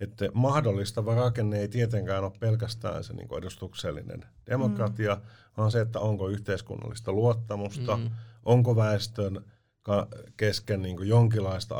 [0.00, 5.20] Että mahdollistava rakenne ei tietenkään ole pelkästään se niin edustuksellinen demokratia, mm.
[5.56, 8.10] vaan se, että onko yhteiskunnallista luottamusta, mm.
[8.44, 9.44] onko väestön
[10.36, 11.76] kesken niin kuin jonkinlaista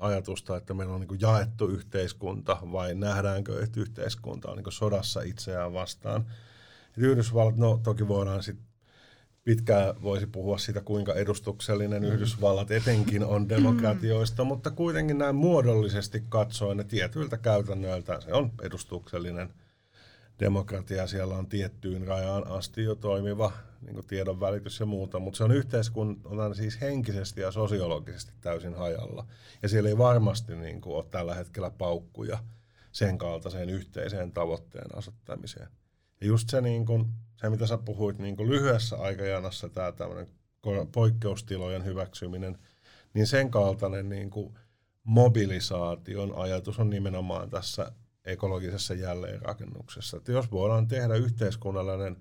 [0.00, 4.72] ajatusta, että meillä on niin kuin jaettu yhteiskunta vai nähdäänkö, että yhteiskunta on niin kuin
[4.72, 6.26] sodassa itseään vastaan.
[6.96, 8.66] Et Yhdysvallat, no toki voidaan sitten
[9.44, 12.08] pitkään voisi puhua siitä, kuinka edustuksellinen mm.
[12.08, 14.48] Yhdysvallat etenkin on demokratioista, mm.
[14.48, 19.50] mutta kuitenkin näin muodollisesti katsoen ne tietyiltä käytännöiltä se on edustuksellinen–
[20.40, 25.44] demokratia siellä on tiettyyn rajaan asti jo toimiva niin tiedon välitys ja muuta, mutta se
[25.44, 29.26] on yhteiskunnan siis henkisesti ja sosiologisesti täysin hajalla.
[29.62, 32.38] Ja siellä ei varmasti niin kuin, ole tällä hetkellä paukkuja
[32.92, 35.68] sen kaltaiseen yhteiseen tavoitteen asettamiseen.
[36.20, 40.28] Ja just se, niin kuin, se mitä sä puhuit niin kuin lyhyessä aikajanassa, tämä tämmöinen
[40.92, 42.58] poikkeustilojen hyväksyminen,
[43.14, 44.58] niin sen kaltainen niin kuin
[45.04, 47.92] mobilisaation ajatus on nimenomaan tässä
[48.26, 50.16] ekologisessa jälleenrakennuksessa.
[50.16, 52.16] Että jos voidaan tehdä yhteiskunnallinen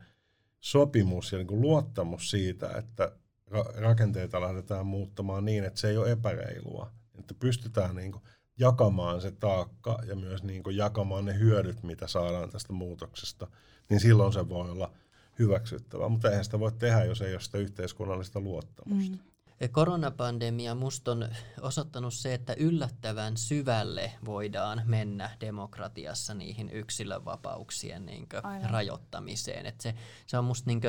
[0.59, 3.11] sopimus ja niin kuin luottamus siitä, että
[3.51, 8.23] ra- rakenteita lähdetään muuttamaan niin, että se ei ole epäreilua, että pystytään niin kuin
[8.59, 13.47] jakamaan se taakka ja myös niin kuin jakamaan ne hyödyt, mitä saadaan tästä muutoksesta,
[13.89, 14.91] niin silloin se voi olla
[15.39, 16.09] hyväksyttävä.
[16.09, 19.15] Mutta eihän sitä voi tehdä, jos ei ole sitä yhteiskunnallista luottamusta.
[19.15, 19.34] Mm.
[19.71, 21.29] Koronapandemia musta on
[21.61, 28.27] osoittanut se, että yllättävän syvälle voidaan mennä demokratiassa niihin yksilönvapauksien niin
[28.63, 29.65] rajoittamiseen.
[29.65, 29.95] Et se,
[30.27, 30.81] se on musta niin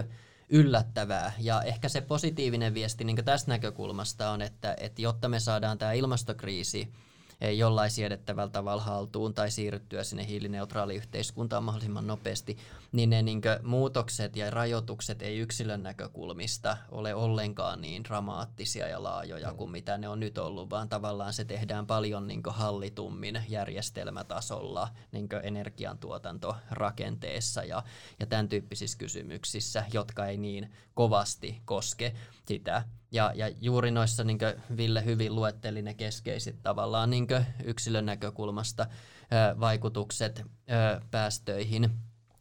[0.49, 1.33] yllättävää.
[1.39, 5.93] Ja ehkä se positiivinen viesti niin tästä näkökulmasta on, että, että jotta me saadaan tämä
[5.93, 6.93] ilmastokriisi
[7.41, 12.59] jollain siedettävällä tavalla haltuun tai siirryttyä sinne hiilineutraaliyhteiskuntaan mahdollisimman nopeasti,
[12.93, 19.55] niin ne niin muutokset ja rajoitukset ei yksilön näkökulmista ole ollenkaan niin dramaattisia ja laajoja
[19.55, 25.29] kuin mitä ne on nyt ollut, vaan tavallaan se tehdään paljon niin hallitummin järjestelmätasolla niin
[25.43, 27.83] energiantuotantorakenteessa ja,
[28.21, 32.15] ja tämän tyyppisissä kysymyksissä, jotka ei niin kovasti koske
[32.49, 32.83] sitä.
[33.13, 34.39] Ja, ja juuri noissa niin
[34.77, 37.27] Ville hyvin luetteli ne keskeiset tavallaan niin
[37.65, 41.91] yksilön näkökulmasta ö, vaikutukset ö, päästöihin.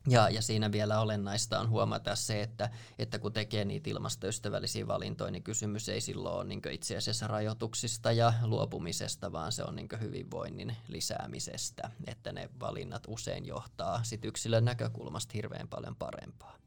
[0.07, 5.31] Ja, ja siinä vielä olennaista on huomata se, että, että kun tekee niitä ilmastoystävällisiä valintoja,
[5.31, 9.87] niin kysymys ei silloin ole niin itse asiassa rajoituksista ja luopumisesta, vaan se on niin
[10.01, 16.64] hyvinvoinnin lisäämisestä, että ne valinnat usein johtaa sit yksilön näkökulmasta hirveän paljon parempaa.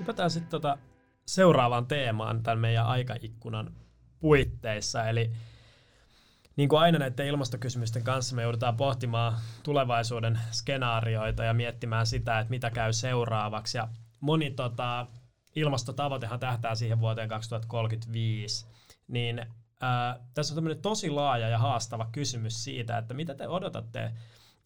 [0.00, 0.78] Hypätään sitten tota
[1.26, 3.74] seuraavaan teemaan tämän meidän aikaikkunan
[4.20, 5.04] puitteissa.
[5.04, 5.30] Eli
[6.56, 12.50] niin kuin aina näiden ilmastokysymysten kanssa me joudutaan pohtimaan tulevaisuuden skenaarioita ja miettimään sitä, että
[12.50, 13.78] mitä käy seuraavaksi.
[13.78, 13.88] Ja
[14.20, 15.06] moni tota,
[15.56, 18.66] ilmastotavoitehan tähtää siihen vuoteen 2035.
[19.08, 19.46] Niin
[19.80, 24.12] ää, tässä on tämmöinen tosi laaja ja haastava kysymys siitä, että mitä te odotatte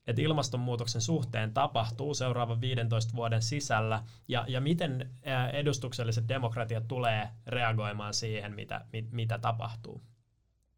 [0.06, 5.10] että ilmastonmuutoksen suhteen tapahtuu seuraavan 15 vuoden sisällä ja, ja miten
[5.52, 10.02] edustukselliset demokratiat tulee reagoimaan siihen, mitä, mit, mitä tapahtuu?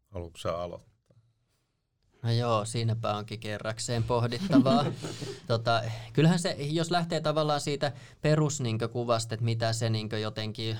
[0.09, 0.96] Haluatko aloittaa?
[2.23, 4.85] No joo, siinäpä onkin kerrakseen pohdittavaa.
[5.47, 10.77] tota, kyllähän se, jos lähtee tavallaan siitä peruskuvasta, että mitä se niin jotenkin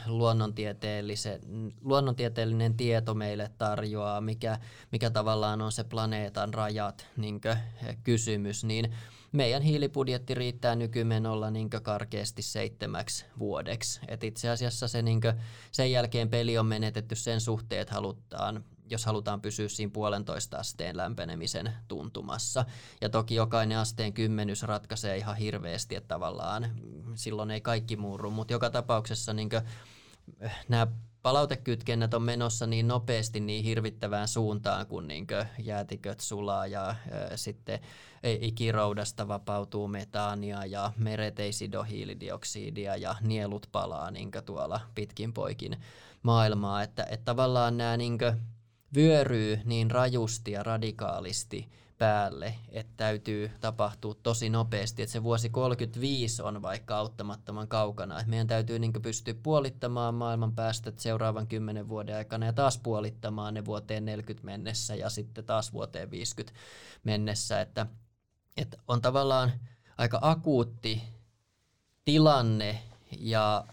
[1.81, 4.59] luonnontieteellinen tieto meille tarjoaa, mikä,
[4.91, 7.41] mikä tavallaan on se planeetan rajat niin
[8.03, 8.93] kysymys, niin
[9.31, 13.99] meidän hiilibudjetti riittää nykymenolla niin karkeasti seitsemäksi vuodeksi.
[14.07, 15.21] Et itse asiassa se, niin
[15.71, 20.97] sen jälkeen peli on menetetty sen suhteen, että halutaan jos halutaan pysyä siinä puolentoista asteen
[20.97, 22.65] lämpenemisen tuntumassa.
[23.01, 26.71] Ja toki jokainen asteen kymmenys ratkaisee ihan hirveästi, että tavallaan
[27.15, 29.49] silloin ei kaikki muurru, mutta joka tapauksessa niin
[30.39, 30.87] eh, nämä
[31.21, 35.27] palautekytkennät on menossa niin nopeasti niin hirvittävään suuntaan, kun niin
[35.59, 36.97] jäätiköt sulaa ja ä, eh,
[37.35, 37.79] sitten
[38.41, 45.77] ikiroudasta vapautuu metaania ja meret ei sido hiilidioksidia ja nielut palaa niin tuolla pitkin poikin
[46.23, 46.83] maailmaa.
[46.83, 48.17] Että, että tavallaan nämä niin
[48.95, 56.41] vyöryy niin rajusti ja radikaalisti päälle, että täytyy tapahtua tosi nopeasti, että se vuosi 35
[56.41, 62.15] on vaikka auttamattoman kaukana, että meidän täytyy niin pystyä puolittamaan maailman päästöt seuraavan kymmenen vuoden
[62.15, 66.59] aikana ja taas puolittamaan ne vuoteen 40 mennessä ja sitten taas vuoteen 50
[67.03, 67.85] mennessä, että,
[68.57, 69.51] että on tavallaan
[69.97, 71.03] aika akuutti
[72.05, 72.81] tilanne
[73.19, 73.65] ja,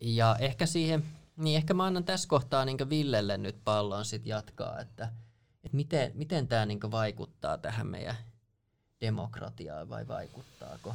[0.00, 1.04] ja ehkä siihen
[1.42, 5.04] niin ehkä mä annan tässä kohtaa niin Villelle nyt pallon sit jatkaa, että,
[5.64, 8.16] että miten, miten tämä niin vaikuttaa tähän meidän
[9.00, 10.94] demokratiaan vai vaikuttaako?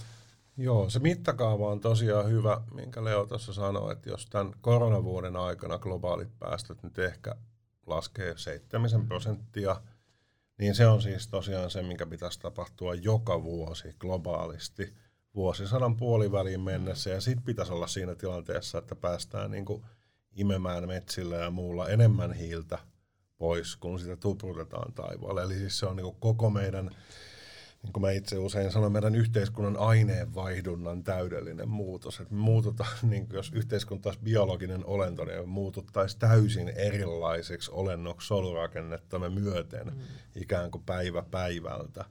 [0.58, 5.78] Joo, se mittakaava on tosiaan hyvä, minkä Leo tuossa sanoi, että jos tämän koronavuoden aikana
[5.78, 7.36] globaalit päästöt nyt ehkä
[7.86, 9.82] laskee 7 prosenttia,
[10.58, 14.94] niin se on siis tosiaan se, minkä pitäisi tapahtua joka vuosi globaalisti
[15.36, 19.84] vuosisadan puoliväliin mennessä, ja sitten pitäisi olla siinä tilanteessa, että päästään niin kuin
[20.38, 22.80] imemään metsillä ja muulla enemmän hiiltä
[23.38, 25.44] pois, kun sitä tuprutetaan taivaalle.
[25.44, 26.90] Eli siis se on niin koko meidän,
[27.84, 32.20] niin kuin mä itse usein sanon, meidän yhteiskunnan aineenvaihdunnan täydellinen muutos.
[32.20, 39.88] Että muututaan, niin jos yhteiskunta olisi biologinen olento, niin muututtaisiin täysin erilaiseksi olennoksi solurakennettamme myöten,
[39.88, 40.02] mm.
[40.36, 42.06] ikään kuin päivä päivältä.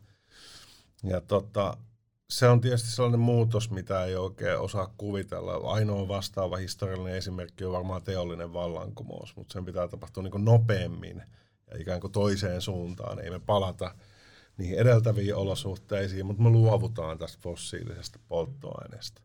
[1.02, 1.76] Ja tota,
[2.30, 5.72] se on tietysti sellainen muutos, mitä ei oikein osaa kuvitella.
[5.72, 11.22] Ainoa vastaava historiallinen esimerkki on varmaan teollinen vallankumous, mutta sen pitää tapahtua niin nopeammin
[11.70, 13.18] ja ikään kuin toiseen suuntaan.
[13.18, 13.94] Ei me palata
[14.58, 19.22] niihin edeltäviin olosuhteisiin, mutta me luovutaan tästä fossiilisesta polttoaineesta.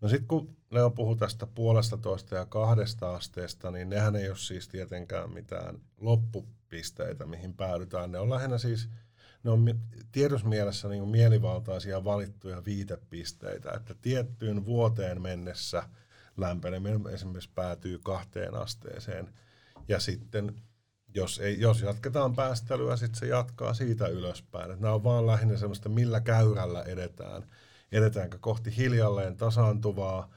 [0.00, 4.36] No sitten kun Leo puhuu tästä puolesta toista ja kahdesta asteesta, niin nehän ei ole
[4.36, 8.12] siis tietenkään mitään loppupisteitä, mihin päädytään.
[8.12, 8.88] Ne on lähinnä siis–
[9.46, 9.80] ne on
[10.12, 15.82] tiedosmielessä niin mielivaltaisia valittuja viitepisteitä, että tiettyyn vuoteen mennessä
[16.36, 19.28] lämpeneminen esimerkiksi päätyy kahteen asteeseen.
[19.88, 20.62] Ja sitten
[21.14, 24.70] jos, ei, jos jatketaan päästelyä, sitten se jatkaa siitä ylöspäin.
[24.70, 27.42] Että nämä on vaan lähinnä semmoista, millä käyrällä edetään.
[27.92, 30.30] Edetäänkö kohti hiljalleen tasaantuvaa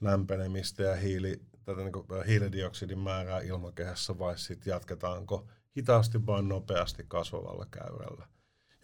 [0.00, 7.66] lämpenemistä ja hiili, tätä niin hiilidioksidin määrää ilmakehässä vai sitten jatketaanko hitaasti vai nopeasti kasvavalla
[7.70, 8.35] käyrällä.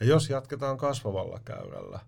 [0.02, 2.00] Ja jos jatketaan kasvavalla käyrällä,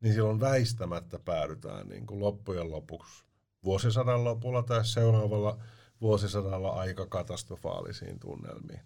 [0.00, 3.24] niin silloin väistämättä päädytään niin kuin loppujen lopuksi
[3.64, 5.58] vuosisadan lopulla tai seuraavalla
[6.00, 8.80] vuosisadalla aika katastrofaalisiin tunnelmiin.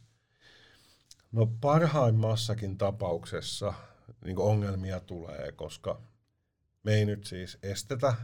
[1.32, 3.74] No parhaimmassakin tapauksessa
[4.24, 6.00] niin ongelmia tulee, koska
[6.82, 8.14] me ei nyt siis estetä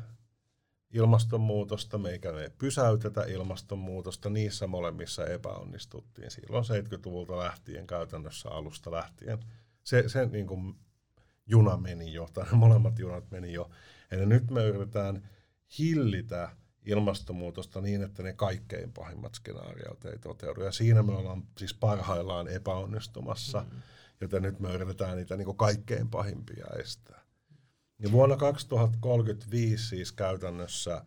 [0.90, 9.38] ilmastonmuutosta, meikä me ei pysäytetä ilmastonmuutosta, niissä molemmissa epäonnistuttiin silloin 70-luvulta lähtien, käytännössä alusta lähtien.
[9.88, 10.74] Se, se niin kuin
[11.46, 13.70] juna meni jo, tai molemmat junat meni jo.
[14.10, 15.28] Eli nyt me yritetään
[15.78, 16.50] hillitä
[16.86, 20.62] ilmastonmuutosta niin, että ne kaikkein pahimmat skenaariot ei toteudu.
[20.62, 23.82] Ja siinä me ollaan siis parhaillaan epäonnistumassa, mm.
[24.20, 27.20] joten nyt me yritetään niitä niin kuin kaikkein pahimpia estää.
[27.98, 31.04] Ja vuonna 2035 siis käytännössä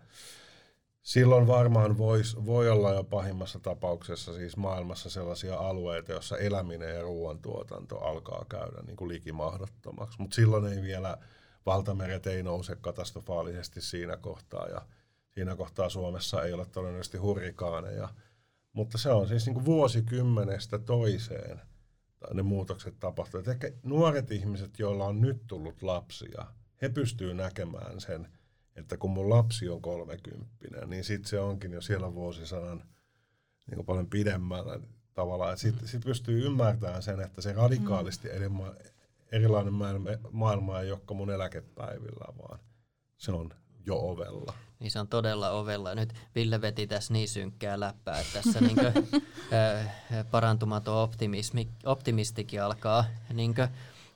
[1.02, 7.02] silloin varmaan vois, voi olla jo pahimmassa tapauksessa siis maailmassa sellaisia alueita, joissa eläminen ja
[7.02, 10.22] ruoantuotanto alkaa käydä niin kuin likimahdottomaksi.
[10.22, 11.18] Mutta silloin ei vielä,
[11.66, 14.82] valtameret ei nouse katastrofaalisesti siinä kohtaa ja
[15.30, 18.10] siinä kohtaa Suomessa ei ole todennäköisesti hurrikaaneja.
[18.74, 21.62] Mutta se on siis niin kuin vuosikymmenestä toiseen
[22.34, 23.48] ne muutokset tapahtuvat.
[23.48, 26.46] Ehkä nuoret ihmiset, joilla on nyt tullut lapsia–
[26.82, 28.28] he pystyy näkemään sen,
[28.76, 32.84] että kun mun lapsi on kolmekymppinen, niin sitten se onkin jo siellä vuosisadan
[33.68, 34.80] niin kuin paljon pidemmällä
[35.14, 35.56] tavalla.
[35.56, 38.36] Sitten sit pystyy ymmärtämään sen, että se radikaalisti mm.
[38.36, 38.50] eri,
[39.32, 42.60] erilainen maailma, maailma ei ole mun eläkepäivillä, vaan
[43.18, 43.50] se on
[43.86, 44.54] jo ovella.
[44.80, 45.96] Niin se on todella ovella.
[45.96, 48.94] Nyt Ville veti tässä niin synkkää läppää, että tässä niinkö,
[49.54, 49.96] äh,
[50.32, 53.68] parantumaton optimismi, optimistikin alkaa niinkö,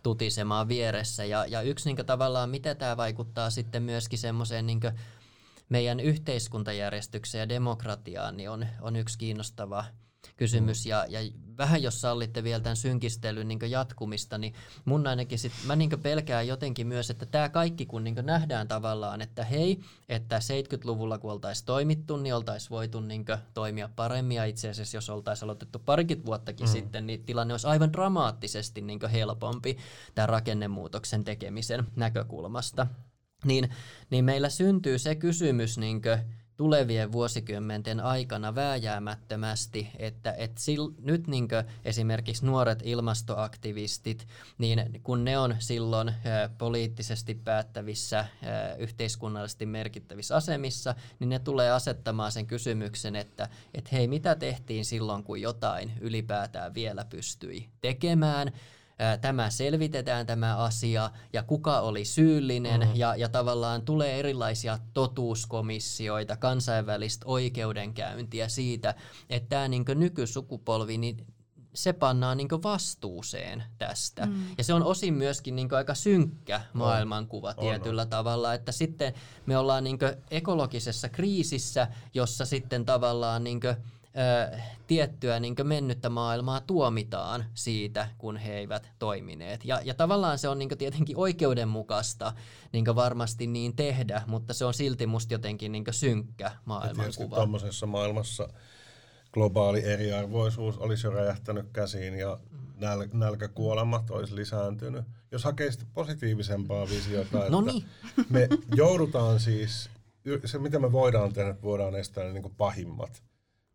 [0.05, 1.25] tutisemaan vieressä.
[1.25, 4.79] Ja, ja yksi niin tavallaan, mitä tämä vaikuttaa sitten myöskin semmoiseen niin
[5.69, 9.85] meidän yhteiskuntajärjestykseen ja demokratiaan, niin on, on yksi kiinnostava
[10.37, 10.85] kysymys.
[10.85, 10.89] Mm.
[10.89, 11.19] Ja, ja
[11.57, 14.53] vähän jos sallitte vielä tämän synkistelyn niin jatkumista, niin
[14.85, 19.21] mun ainakin sit, mä niin pelkään jotenkin myös, että tämä kaikki kun niin nähdään tavallaan,
[19.21, 24.37] että hei, että 70-luvulla kun oltaisiin toimittu, niin oltaisiin voitu niin toimia paremmin.
[24.37, 26.71] Ja itse asiassa jos oltaisiin aloitettu parikymmentä vuottakin mm.
[26.71, 29.77] sitten, niin tilanne olisi aivan dramaattisesti niin helpompi
[30.15, 32.87] tämän rakennemuutoksen tekemisen näkökulmasta.
[33.45, 33.69] Niin,
[34.09, 36.19] niin meillä syntyy se kysymys, niin kuin,
[36.57, 41.47] tulevien vuosikymmenten aikana vääjäämättömästi, että et sil, nyt niin
[41.85, 46.13] esimerkiksi nuoret ilmastoaktivistit, niin kun ne on silloin ä,
[46.57, 48.27] poliittisesti päättävissä, ä,
[48.77, 55.23] yhteiskunnallisesti merkittävissä asemissa, niin ne tulee asettamaan sen kysymyksen, että et hei, mitä tehtiin silloin,
[55.23, 58.51] kun jotain ylipäätään vielä pystyi tekemään,
[59.21, 62.95] tämä selvitetään tämä asia ja kuka oli syyllinen mm.
[62.95, 68.95] ja, ja tavallaan tulee erilaisia totuuskomissioita, kansainvälistä oikeudenkäyntiä siitä,
[69.29, 71.27] että tämä niin nykysukupolvi, niin
[71.73, 74.25] se pannaan niin vastuuseen tästä.
[74.25, 74.45] Mm.
[74.57, 77.67] Ja se on osin myöskin niin aika synkkä maailmankuva on.
[77.67, 78.09] tietyllä on.
[78.09, 79.13] tavalla, että sitten
[79.45, 79.99] me ollaan niin
[80.31, 83.43] ekologisessa kriisissä, jossa sitten tavallaan...
[83.43, 83.59] Niin
[84.17, 89.65] ö, tiettyä niin mennyttä maailmaa tuomitaan siitä, kun he eivät toimineet.
[89.65, 92.33] Ja, ja tavallaan se on niin tietenkin oikeudenmukaista
[92.71, 97.35] niin varmasti niin tehdä, mutta se on silti musta jotenkin niin synkkä maailmankuva.
[97.35, 98.49] Tuommoisessa maailmassa
[99.33, 102.39] globaali eriarvoisuus olisi jo räjähtänyt käsiin ja
[102.75, 105.05] näl- nälkäkuolemat olisi lisääntynyt.
[105.31, 107.85] Jos hakee positiivisempaa visiota, että no niin.
[108.29, 109.89] me joudutaan siis,
[110.45, 113.23] se mitä me voidaan tehdä, voidaan estää niin pahimmat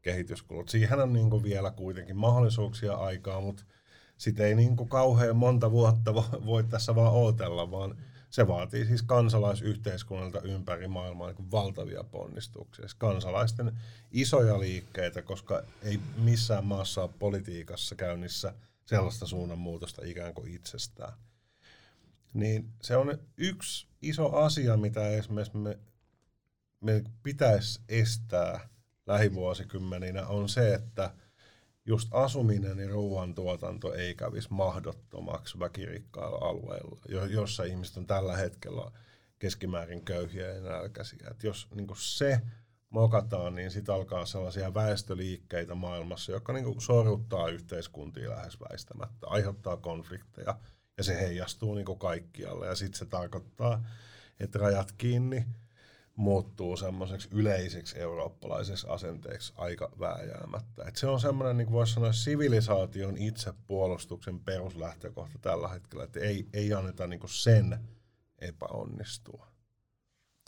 [0.02, 0.68] kehityskulut.
[0.68, 3.64] Siihen on niin kuin vielä kuitenkin mahdollisuuksia aikaa, mutta
[4.16, 6.14] sitä ei niin kuin kauhean monta vuotta
[6.46, 7.96] voi tässä vaan ootella, vaan
[8.30, 12.82] se vaatii siis kansalaisyhteiskunnalta ympäri maailmaa niin valtavia ponnistuksia.
[12.82, 13.72] Siis kansalaisten
[14.10, 21.12] isoja liikkeitä, koska ei missään maassa ole politiikassa käynnissä sellaista suunnanmuutosta ikään kuin itsestään.
[22.34, 25.78] Niin se on yksi iso asia, mitä esimerkiksi me,
[26.80, 28.60] me pitäisi estää–
[29.10, 31.14] lähivuosikymmeninä on se, että
[31.86, 38.90] just asuminen ja ruoantuotanto ei kävisi mahdottomaksi väkirikkailla alueilla, jossa ihmiset on tällä hetkellä
[39.38, 41.28] keskimäärin köyhiä ja nälkäisiä.
[41.30, 42.40] Et jos niin se
[42.90, 50.58] mokataan, niin sitten alkaa sellaisia väestöliikkeitä maailmassa, jotka niin sorruttaa yhteiskuntia lähes väistämättä, aiheuttaa konflikteja
[50.98, 52.66] ja se heijastuu niin kaikkialle.
[52.66, 53.84] Ja sitten se tarkoittaa,
[54.40, 55.44] että rajat kiinni–
[56.20, 60.84] muuttuu semmoiseksi yleiseksi eurooppalaiseksi asenteeksi aika vääjäämättä.
[60.88, 66.74] Et se on semmoinen, niin voisi sanoa, sivilisaation itsepuolustuksen peruslähtökohta tällä hetkellä, että ei, ei
[66.74, 67.78] anneta niin sen
[68.38, 69.46] epäonnistua.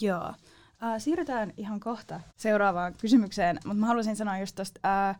[0.00, 0.34] Joo.
[0.82, 5.18] Äh, siirrytään ihan kohta seuraavaan kysymykseen, mutta mä haluaisin sanoa just tuosta, äh,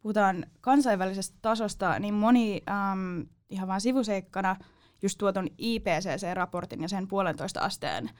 [0.00, 3.20] puhutaan kansainvälisestä tasosta, niin moni ähm,
[3.50, 4.56] ihan vain sivuseikkana
[5.02, 8.10] just tuoton IPCC-raportin ja sen puolentoista asteen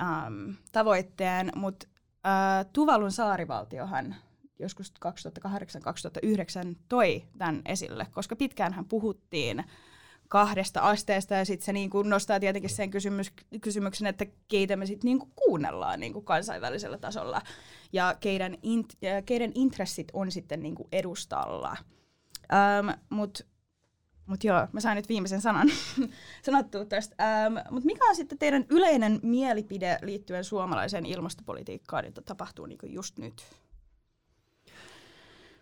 [0.00, 1.86] äm, tavoitteen, mutta
[2.26, 4.14] äh, Tuvalun saarivaltiohan
[4.58, 9.64] joskus 2008-2009 toi tämän esille, koska pitkäänhän puhuttiin
[10.28, 14.86] kahdesta asteesta ja sitten se niin kuin nostaa tietenkin sen kysymys, kysymyksen, että keitä me
[14.86, 17.42] sitten niin kuunnellaan niin kuin kansainvälisellä tasolla
[17.92, 18.94] ja keiden, int,
[19.26, 21.76] keiden intressit on sitten niin kuin edustalla.
[22.52, 23.44] Ähm, Mutta
[24.30, 25.68] mut joo, mä sain nyt viimeisen sanan
[26.46, 27.14] sanottua tästä.
[27.44, 32.92] Ähm, Mutta mikä on sitten teidän yleinen mielipide liittyen suomalaiseen ilmastopolitiikkaan, jota tapahtuu niin kuin
[32.92, 33.42] just nyt?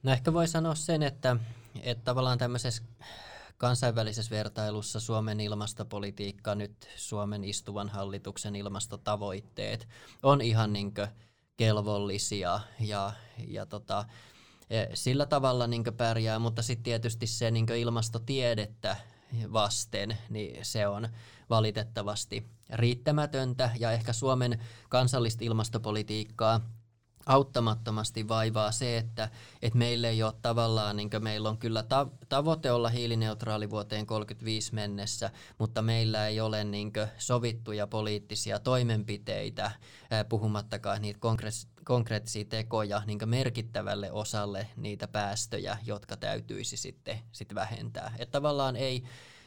[0.02, 1.36] No ehkä voi sanoa sen, että,
[1.82, 2.82] että tavallaan tämmöisessä
[3.58, 9.88] kansainvälisessä vertailussa Suomen ilmastopolitiikka, nyt Suomen istuvan hallituksen ilmastotavoitteet
[10.22, 10.94] on ihan niin
[11.56, 13.12] kelvollisia ja,
[13.46, 14.04] ja tota,
[14.94, 18.96] sillä tavalla niin pärjää, mutta sitten tietysti se niin ilmastotiedettä
[19.52, 21.08] vasten, niin se on
[21.50, 24.58] valitettavasti riittämätöntä ja ehkä Suomen
[24.88, 26.60] kansallista ilmastopolitiikkaa
[27.28, 29.28] auttamattomasti vaivaa se, että,
[29.62, 34.74] että meillä ei ole tavallaan, niin meillä on kyllä ta- tavoite olla hiilineutraali vuoteen 35
[34.74, 39.70] mennessä, mutta meillä ei ole niin sovittuja poliittisia toimenpiteitä,
[40.28, 48.14] puhumattakaan niitä konkre- konkreettisia tekoja niin merkittävälle osalle niitä päästöjä, jotka täytyisi sitten sit vähentää.
[48.18, 49.02] Että tavallaan ei,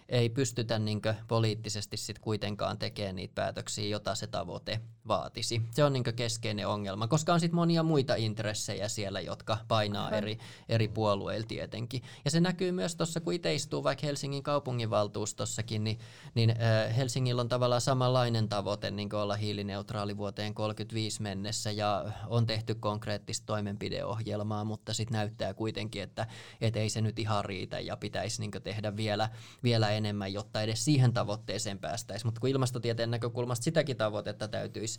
[0.10, 5.62] ei pystytä niin poliittisesti sit kuitenkaan tekemään niitä päätöksiä, jota se tavoite vaatisi.
[5.72, 10.38] Se on niin keskeinen ongelma, koska on sitten monia muita intressejä siellä, jotka painaa eri,
[10.70, 12.02] eri puolueilla tietenkin.
[12.26, 16.00] Ja se näkyy myös tuossa, kun itse istuu vaikka Helsingin kaupunginvaltuustossakin, niin,
[16.36, 22.46] niin äh, Helsingillä on tavallaan samanlainen tavoite niin olla hiilineutraali vuoteen 35 mennessä ja on
[22.46, 26.28] tehty konkreettista toimenpideohjelmaa, mutta sitten näyttää kuitenkin, että
[26.62, 29.30] et ei se nyt ihan riitä ja pitäisi niin tehdä vielä,
[29.64, 32.28] vielä enemmän, jotta edes siihen tavoitteeseen päästäisiin.
[32.28, 34.48] Mutta kun ilmastotieteen näkökulmasta sitäkin tavoitetta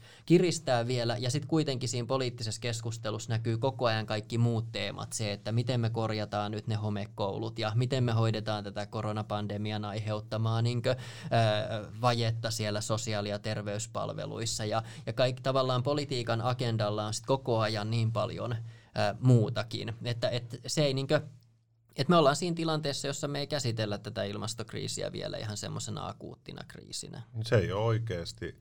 [0.00, 5.12] täytyisi kiristää vielä, ja sitten kuitenkin siinä poliittisessa keskustelussa näkyy koko ajan kaikki muut teemat,
[5.12, 10.62] se, että miten me korjataan nyt ne homekoulut, ja miten me hoidetaan tätä koronapandemian aiheuttamaa
[10.62, 10.96] niin kuin,
[11.30, 17.60] ää, vajetta siellä sosiaali- ja terveyspalveluissa, ja, ja kaikki tavallaan politiikan agendalla on sitten koko
[17.60, 18.56] ajan niin paljon
[18.94, 21.20] ää, muutakin, että, että se ei niin kuin,
[21.96, 26.64] et me ollaan siinä tilanteessa, jossa me ei käsitellä tätä ilmastokriisiä vielä ihan semmoisena akuuttina
[26.68, 27.22] kriisinä.
[27.44, 28.58] Se ei ole oikeasti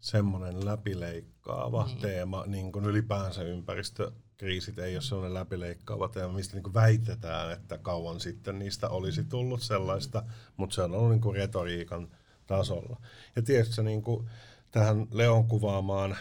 [0.00, 1.98] semmoinen läpileikkaava niin.
[1.98, 7.78] teema, niin kuin ylipäänsä ympäristökriisit ei ole semmoinen läpileikkaava teema, mistä niin kuin väitetään, että
[7.78, 10.22] kauan sitten niistä olisi tullut sellaista,
[10.56, 12.08] mutta se on ollut niin kuin retoriikan
[12.46, 13.00] tasolla.
[13.36, 14.30] Ja tietysti niin kuin
[14.70, 16.16] tähän Leon kuvaamaan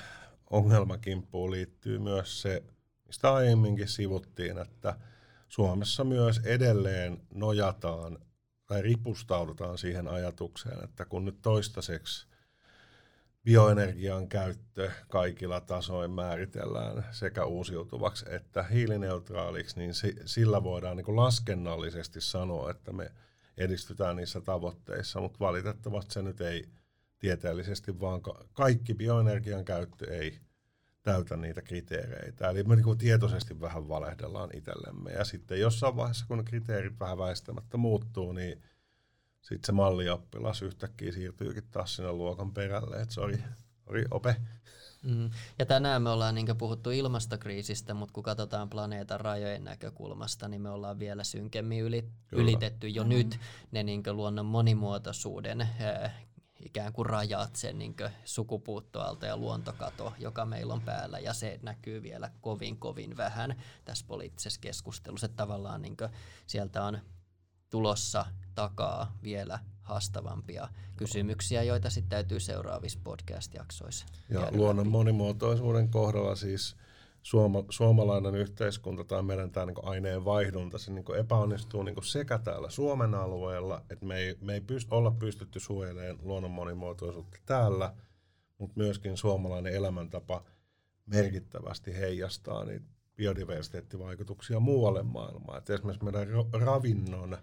[0.50, 2.64] ongelmakimppuun liittyy myös se,
[3.08, 4.96] mistä aiemminkin sivuttiin, että
[5.48, 8.20] Suomessa myös edelleen nojataan
[8.66, 12.29] tai ripustaudutaan siihen ajatukseen, että kun nyt toistaiseksi
[13.44, 19.94] bioenergian käyttö kaikilla tasoin määritellään sekä uusiutuvaksi että hiilineutraaliksi, niin
[20.26, 23.12] sillä voidaan niin laskennallisesti sanoa, että me
[23.58, 26.70] edistytään niissä tavoitteissa, mutta valitettavasti se nyt ei
[27.20, 28.22] tieteellisesti, vaan
[28.54, 30.40] kaikki bioenergian käyttö ei
[31.04, 32.50] täytä niitä kriteereitä.
[32.50, 35.12] Eli me niin tietoisesti vähän valehdellaan itsellemme.
[35.12, 38.64] Ja sitten jossain vaiheessa, kun ne kriteerit vähän väistämättä muuttuu, niin
[39.42, 43.44] sitten se mallioppilas yhtäkkiä siirtyykin taas sinne luokan perälle, että sori,
[43.86, 44.36] sori ope.
[45.04, 45.30] Mm.
[45.60, 50.70] Ja tänään me ollaan niin puhuttu ilmastokriisistä, mutta kun katsotaan planeetan rajojen näkökulmasta, niin me
[50.70, 53.10] ollaan vielä synkemmin yli, ylitetty jo mm.
[53.10, 53.40] nyt
[53.72, 55.68] ne niin luonnon monimuotoisuuden
[56.66, 62.04] ikään kuin rajat sen niin sukupuuttoalta ja luontokato, joka meillä on päällä, ja se näkyy
[62.04, 65.26] vielä kovin kovin vähän tässä poliittisessa keskustelussa.
[65.26, 65.98] Että tavallaan niin
[66.48, 67.00] sieltä on
[67.70, 70.68] tulossa takaa vielä haastavampia
[70.98, 74.06] kysymyksiä, joita sitten täytyy seuraavissa podcast-jaksoissa.
[74.30, 74.90] Ja luonnon läpi.
[74.90, 76.76] monimuotoisuuden kohdalla siis
[77.22, 82.70] suoma, suomalainen yhteiskunta tai meidän tämä niin aineen vaihdunta, se niin epäonnistuu niin sekä täällä
[82.70, 87.94] Suomen alueella, että me ei, me ei pyst, olla pystytty suojelemaan luonnon monimuotoisuutta täällä,
[88.58, 90.44] mutta myöskin suomalainen elämäntapa
[91.06, 95.58] merkittävästi heijastaa niitä biodiversiteettivaikutuksia muualle maailmaan.
[95.58, 97.38] Et esimerkiksi meidän ravinnon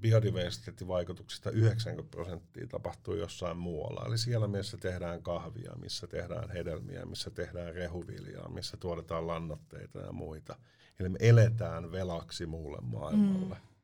[0.00, 4.04] biodiversiteettivaikutuksista 90 prosenttia tapahtuu jossain muualla.
[4.06, 10.12] Eli siellä, missä tehdään kahvia, missä tehdään hedelmiä, missä tehdään rehuviljaa, missä tuotetaan lannoitteita ja
[10.12, 10.56] muita.
[11.00, 13.54] Eli me eletään velaksi muulle maailmalle.
[13.54, 13.76] Mm.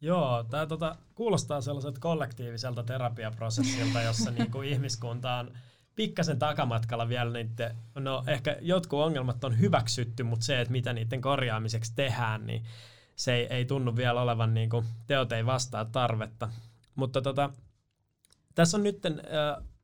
[0.00, 5.52] Joo, tämä tota, kuulostaa sellaiselta kollektiiviselta terapiaprosessilta, jossa niinku ihmiskunta on
[5.96, 11.20] pikkasen takamatkalla vielä niiden, no ehkä jotkut ongelmat on hyväksytty, mutta se, että mitä niiden
[11.20, 12.64] korjaamiseksi tehdään, niin
[13.16, 16.50] se ei, ei tunnu vielä olevan, niin kuin, teot ei vastaa tarvetta.
[16.94, 17.50] Mutta tota,
[18.54, 19.12] tässä on nyt äh,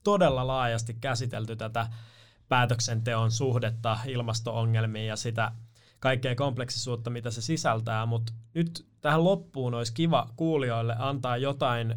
[0.04, 1.86] todella laajasti käsitelty tätä
[2.48, 5.52] päätöksenteon suhdetta ilmasto-ongelmiin ja sitä
[6.00, 11.94] kaikkea kompleksisuutta, mitä se sisältää, mutta nyt tähän loppuun olisi kiva kuulijoille antaa jotain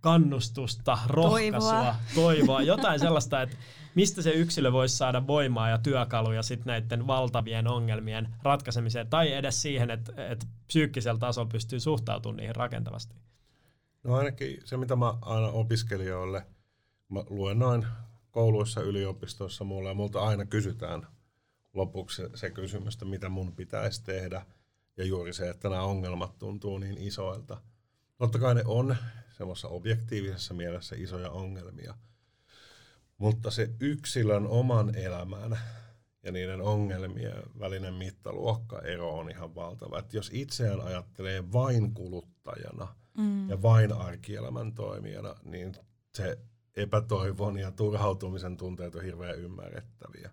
[0.00, 3.56] kannustusta, rohkaisua, toivoa, toivoa jotain sellaista, että
[3.94, 9.62] mistä se yksilö voisi saada voimaa ja työkaluja sitten näiden valtavien ongelmien ratkaisemiseen, tai edes
[9.62, 13.14] siihen, että, että psyykkisellä tasolla pystyy suhtautumaan niihin rakentavasti?
[14.02, 16.46] No ainakin se, mitä mä aina opiskelijoille
[17.08, 17.86] mä luennoin
[18.30, 21.06] kouluissa, yliopistoissa mulle, ja multa aina kysytään
[21.74, 24.46] lopuksi se, se kysymys, että mitä mun pitäisi tehdä,
[24.96, 27.60] ja juuri se, että nämä ongelmat tuntuu niin isoilta.
[28.22, 28.96] Totta kai ne on
[29.30, 31.94] semmoisessa objektiivisessa mielessä isoja ongelmia,
[33.18, 35.58] mutta se yksilön oman elämän
[36.22, 39.98] ja niiden ongelmien välinen mittaluokkaero on ihan valtava.
[39.98, 43.50] Että jos itseään ajattelee vain kuluttajana mm.
[43.50, 45.74] ja vain arkielämän toimijana, niin
[46.14, 46.38] se
[46.76, 50.30] epätoivon ja turhautumisen tunteet on hirveän ymmärrettäviä.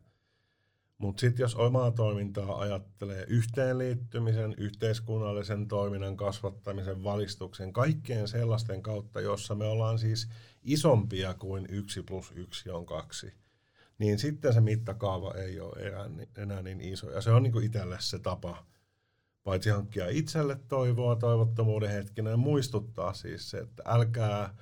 [0.99, 9.55] Mutta sitten jos omaa toimintaa ajattelee yhteenliittymisen, yhteiskunnallisen toiminnan kasvattamisen, valistuksen, kaikkeen sellaisten kautta, jossa
[9.55, 10.29] me ollaan siis
[10.63, 13.33] isompia kuin yksi plus yksi on kaksi,
[13.99, 17.11] niin sitten se mittakaava ei ole enää, enää niin iso.
[17.11, 18.65] Ja se on niin itselle se tapa,
[19.43, 24.55] paitsi hankkia itselle toivoa toivottomuuden hetkinä ja muistuttaa siis se, että älkää,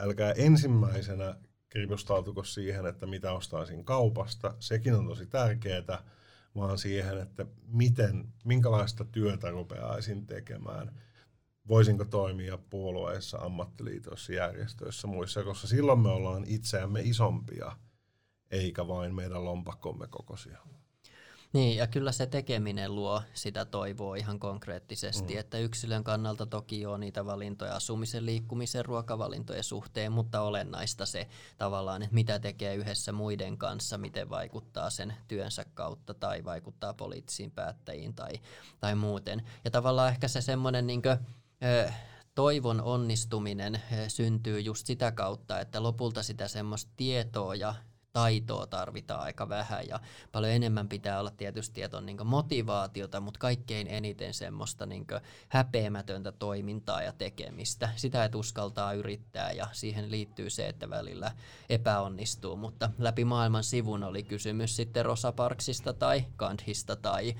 [0.00, 1.36] älkää ensimmäisenä
[1.74, 6.04] kirjustautuko siihen, että mitä ostaisin kaupasta, sekin on tosi tärkeää,
[6.56, 11.00] vaan siihen, että miten, minkälaista työtä rupeaisin tekemään.
[11.68, 17.72] Voisinko toimia puolueissa, ammattiliitoissa, järjestöissä, muissa, koska silloin me ollaan itseämme isompia,
[18.50, 20.58] eikä vain meidän lompakkomme kokoisia.
[21.54, 25.40] Niin, ja kyllä se tekeminen luo sitä toivoa ihan konkreettisesti, mm.
[25.40, 31.28] että yksilön kannalta toki on niitä valintoja asumisen, liikkumisen, ruokavalintojen suhteen, mutta olennaista se
[31.58, 37.50] tavallaan, että mitä tekee yhdessä muiden kanssa, miten vaikuttaa sen työnsä kautta tai vaikuttaa poliittisiin
[37.50, 38.32] päättäjiin tai,
[38.80, 39.42] tai muuten.
[39.64, 41.18] Ja tavallaan ehkä se semmoinen niin kuin,
[42.34, 47.74] toivon onnistuminen syntyy just sitä kautta, että lopulta sitä semmoista tietoa ja
[48.14, 50.00] taitoa tarvitaan aika vähän ja
[50.32, 55.06] paljon enemmän pitää olla tietysti, että on niin motivaatiota, mutta kaikkein eniten semmoista niin
[55.48, 57.88] häpeämätöntä toimintaa ja tekemistä.
[57.96, 61.32] Sitä, että uskaltaa yrittää ja siihen liittyy se, että välillä
[61.68, 67.34] epäonnistuu, mutta läpi maailman sivun oli kysymys sitten Rosa Parksista tai Gandhista tai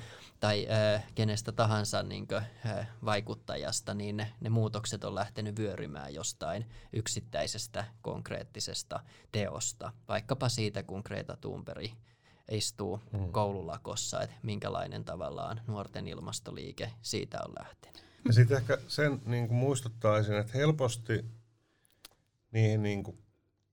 [0.45, 6.14] tai äh, kenestä tahansa niin kuin, äh, vaikuttajasta, niin ne, ne muutokset on lähtenyt vyörymään
[6.14, 9.01] jostain yksittäisestä konkreettisesta
[9.33, 9.93] teosta.
[10.09, 11.91] Vaikkapa siitä, kun Greta Thunberg
[12.51, 13.33] istuu mm.
[13.33, 18.05] koululakossa, että minkälainen tavallaan nuorten ilmastoliike siitä on lähtenyt.
[18.25, 21.25] Ja sitten ehkä sen niin kuin muistuttaisin, että helposti
[22.53, 23.19] niihin niin kuin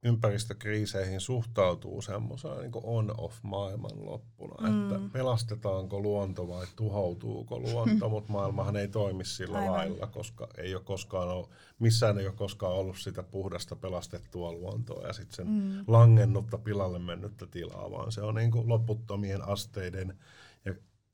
[0.04, 4.82] ympäristökriiseihin suhtautuu semmoisena niin on-off maailmanloppuna, mm.
[4.82, 9.74] että pelastetaanko luonto vai tuhoutuuko luonto, mutta maailmahan ei toimi sillä Aivan.
[9.74, 15.08] lailla, koska ei ole koskaan ollut, missään ei ole koskaan ollut sitä puhdasta pelastettua luontoa
[15.08, 15.84] ja sitten sen mm.
[15.88, 20.18] langennutta pilalle mennyttä tilaa, vaan se on niin kuin loputtomien asteiden
[20.66, 20.74] ja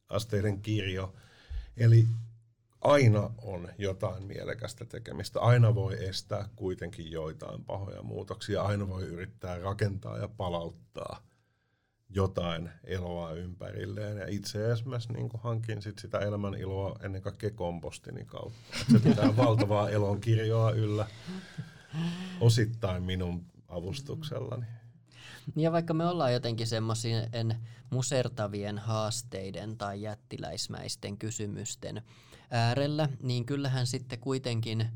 [0.09, 1.13] asteiden kirjo.
[1.77, 2.07] Eli
[2.87, 5.39] aina on jotain mielekästä tekemistä.
[5.39, 8.61] Aina voi estää kuitenkin joitain pahoja muutoksia.
[8.61, 11.23] Aina voi yrittää rakentaa ja palauttaa
[12.09, 14.17] jotain eloa ympärilleen.
[14.17, 18.59] Ja itse esimerkiksi niin hankin sit sitä elämän iloa ennen kaikkea kompostini kautta.
[18.81, 21.07] Et se pitää valtavaa elon kirjoa yllä
[22.39, 24.65] osittain minun avustuksellani.
[25.55, 27.55] Ja vaikka me ollaan jotenkin semmoisien
[27.89, 32.01] musertavien haasteiden tai jättiläismäisten kysymysten
[32.49, 34.87] äärellä, niin kyllähän sitten kuitenkin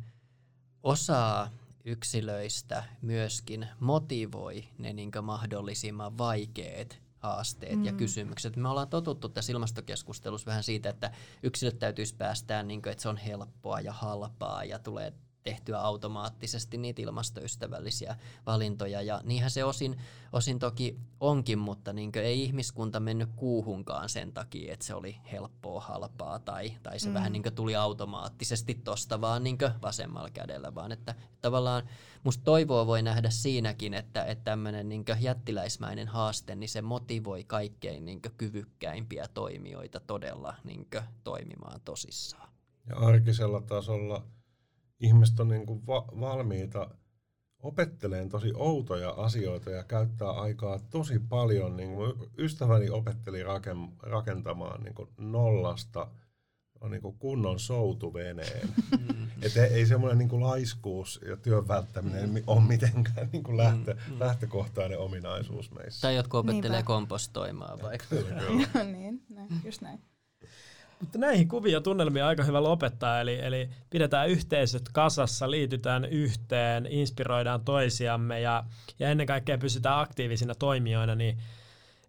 [0.84, 1.50] osaa
[1.86, 7.86] yksilöistä myöskin motivoi ne niin mahdollisimman vaikeat haasteet mm.
[7.86, 8.56] ja kysymykset.
[8.56, 11.12] Me ollaan totuttu tässä ilmastokeskustelussa vähän siitä, että
[11.44, 15.14] yksilöt täytyisi päästää, niin kuin, että se on helppoa ja halpaa ja tulee
[15.44, 18.16] tehtyä automaattisesti niitä ilmastoystävällisiä
[18.46, 19.02] valintoja.
[19.02, 19.98] Ja niinhän se osin,
[20.34, 25.82] osin toki onkin, mutta niin ei ihmiskunta mennyt kuuhunkaan sen takia, että se oli helppoa,
[25.82, 27.14] halpaa tai, tai se mm.
[27.14, 31.84] vähän niin tuli automaattisesti tosta vaan niin vasemmalla kädellä, vaan että tavallaan
[32.24, 38.06] musta toivoa voi nähdä siinäkin, että, että tämmöinen niin jättiläismäinen haaste, niin se motivoi kaikkein
[38.06, 40.88] niin kyvykkäimpiä toimijoita todella niin
[41.24, 42.50] toimimaan tosissaan.
[42.90, 44.24] Ja arkisella tasolla–
[45.02, 46.90] ihmiset on niin kuin va- valmiita
[47.60, 51.78] opetteleen tosi outoja asioita ja käyttää aikaa tosi paljon.
[51.78, 56.08] Niin kuin ystäväni opetteli raken- rakentamaan niin kuin nollasta
[56.82, 58.70] on niin kuin kunnon soutuveneen.
[59.02, 59.28] Mm.
[59.42, 64.20] Että ei semmoinen niin kuin laiskuus ja työn välttäminen ole mitenkään niin kuin lähtö, mm.
[64.20, 66.02] lähtökohtainen ominaisuus meissä.
[66.02, 66.88] Tai jotkut opettelee Niinpä.
[66.88, 68.16] kompostoimaan vaikka.
[68.92, 70.00] niin, näin, just näin.
[71.02, 77.62] Mutta näihin kuvia tunnelmia aika hyvä lopettaa, eli, eli pidetään yhteisöt kasassa, liitytään yhteen, inspiroidaan
[77.66, 78.64] toisiamme ja,
[79.00, 81.38] ja ennen kaikkea pysytään aktiivisina toimijoina, niin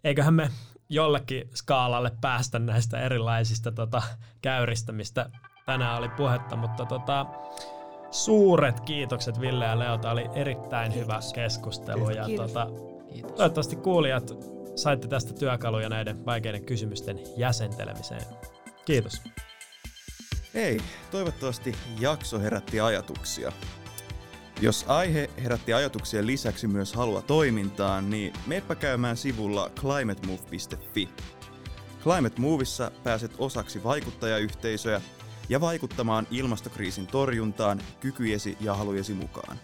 [0.05, 0.51] eiköhän me
[0.89, 4.03] jollekin skaalalle päästä näistä erilaisista tota,
[4.43, 5.31] käyristä, mistä
[5.67, 7.27] tänään oli puhetta, mutta tota,
[8.11, 11.05] suuret kiitokset Ville ja Leo, tämä oli erittäin Kiitos.
[11.05, 12.31] hyvä keskustelu Kiitos.
[12.31, 12.67] ja Tota,
[13.13, 13.33] Kiitos.
[13.33, 14.33] toivottavasti kuulijat
[14.77, 18.23] saitte tästä työkaluja näiden vaikeiden kysymysten jäsentelemiseen.
[18.85, 19.23] Kiitos.
[20.55, 20.81] Hei,
[21.11, 23.53] toivottavasti jakso herätti ajatuksia.
[24.61, 31.09] Jos aihe herätti ajatuksia lisäksi myös halua toimintaan, niin meppä käymään sivulla climatemove.fi.
[32.03, 35.01] Climate Movissa pääset osaksi vaikuttajayhteisöä
[35.49, 39.59] ja vaikuttamaan ilmastokriisin torjuntaan kykyjesi ja halujesi mukaan.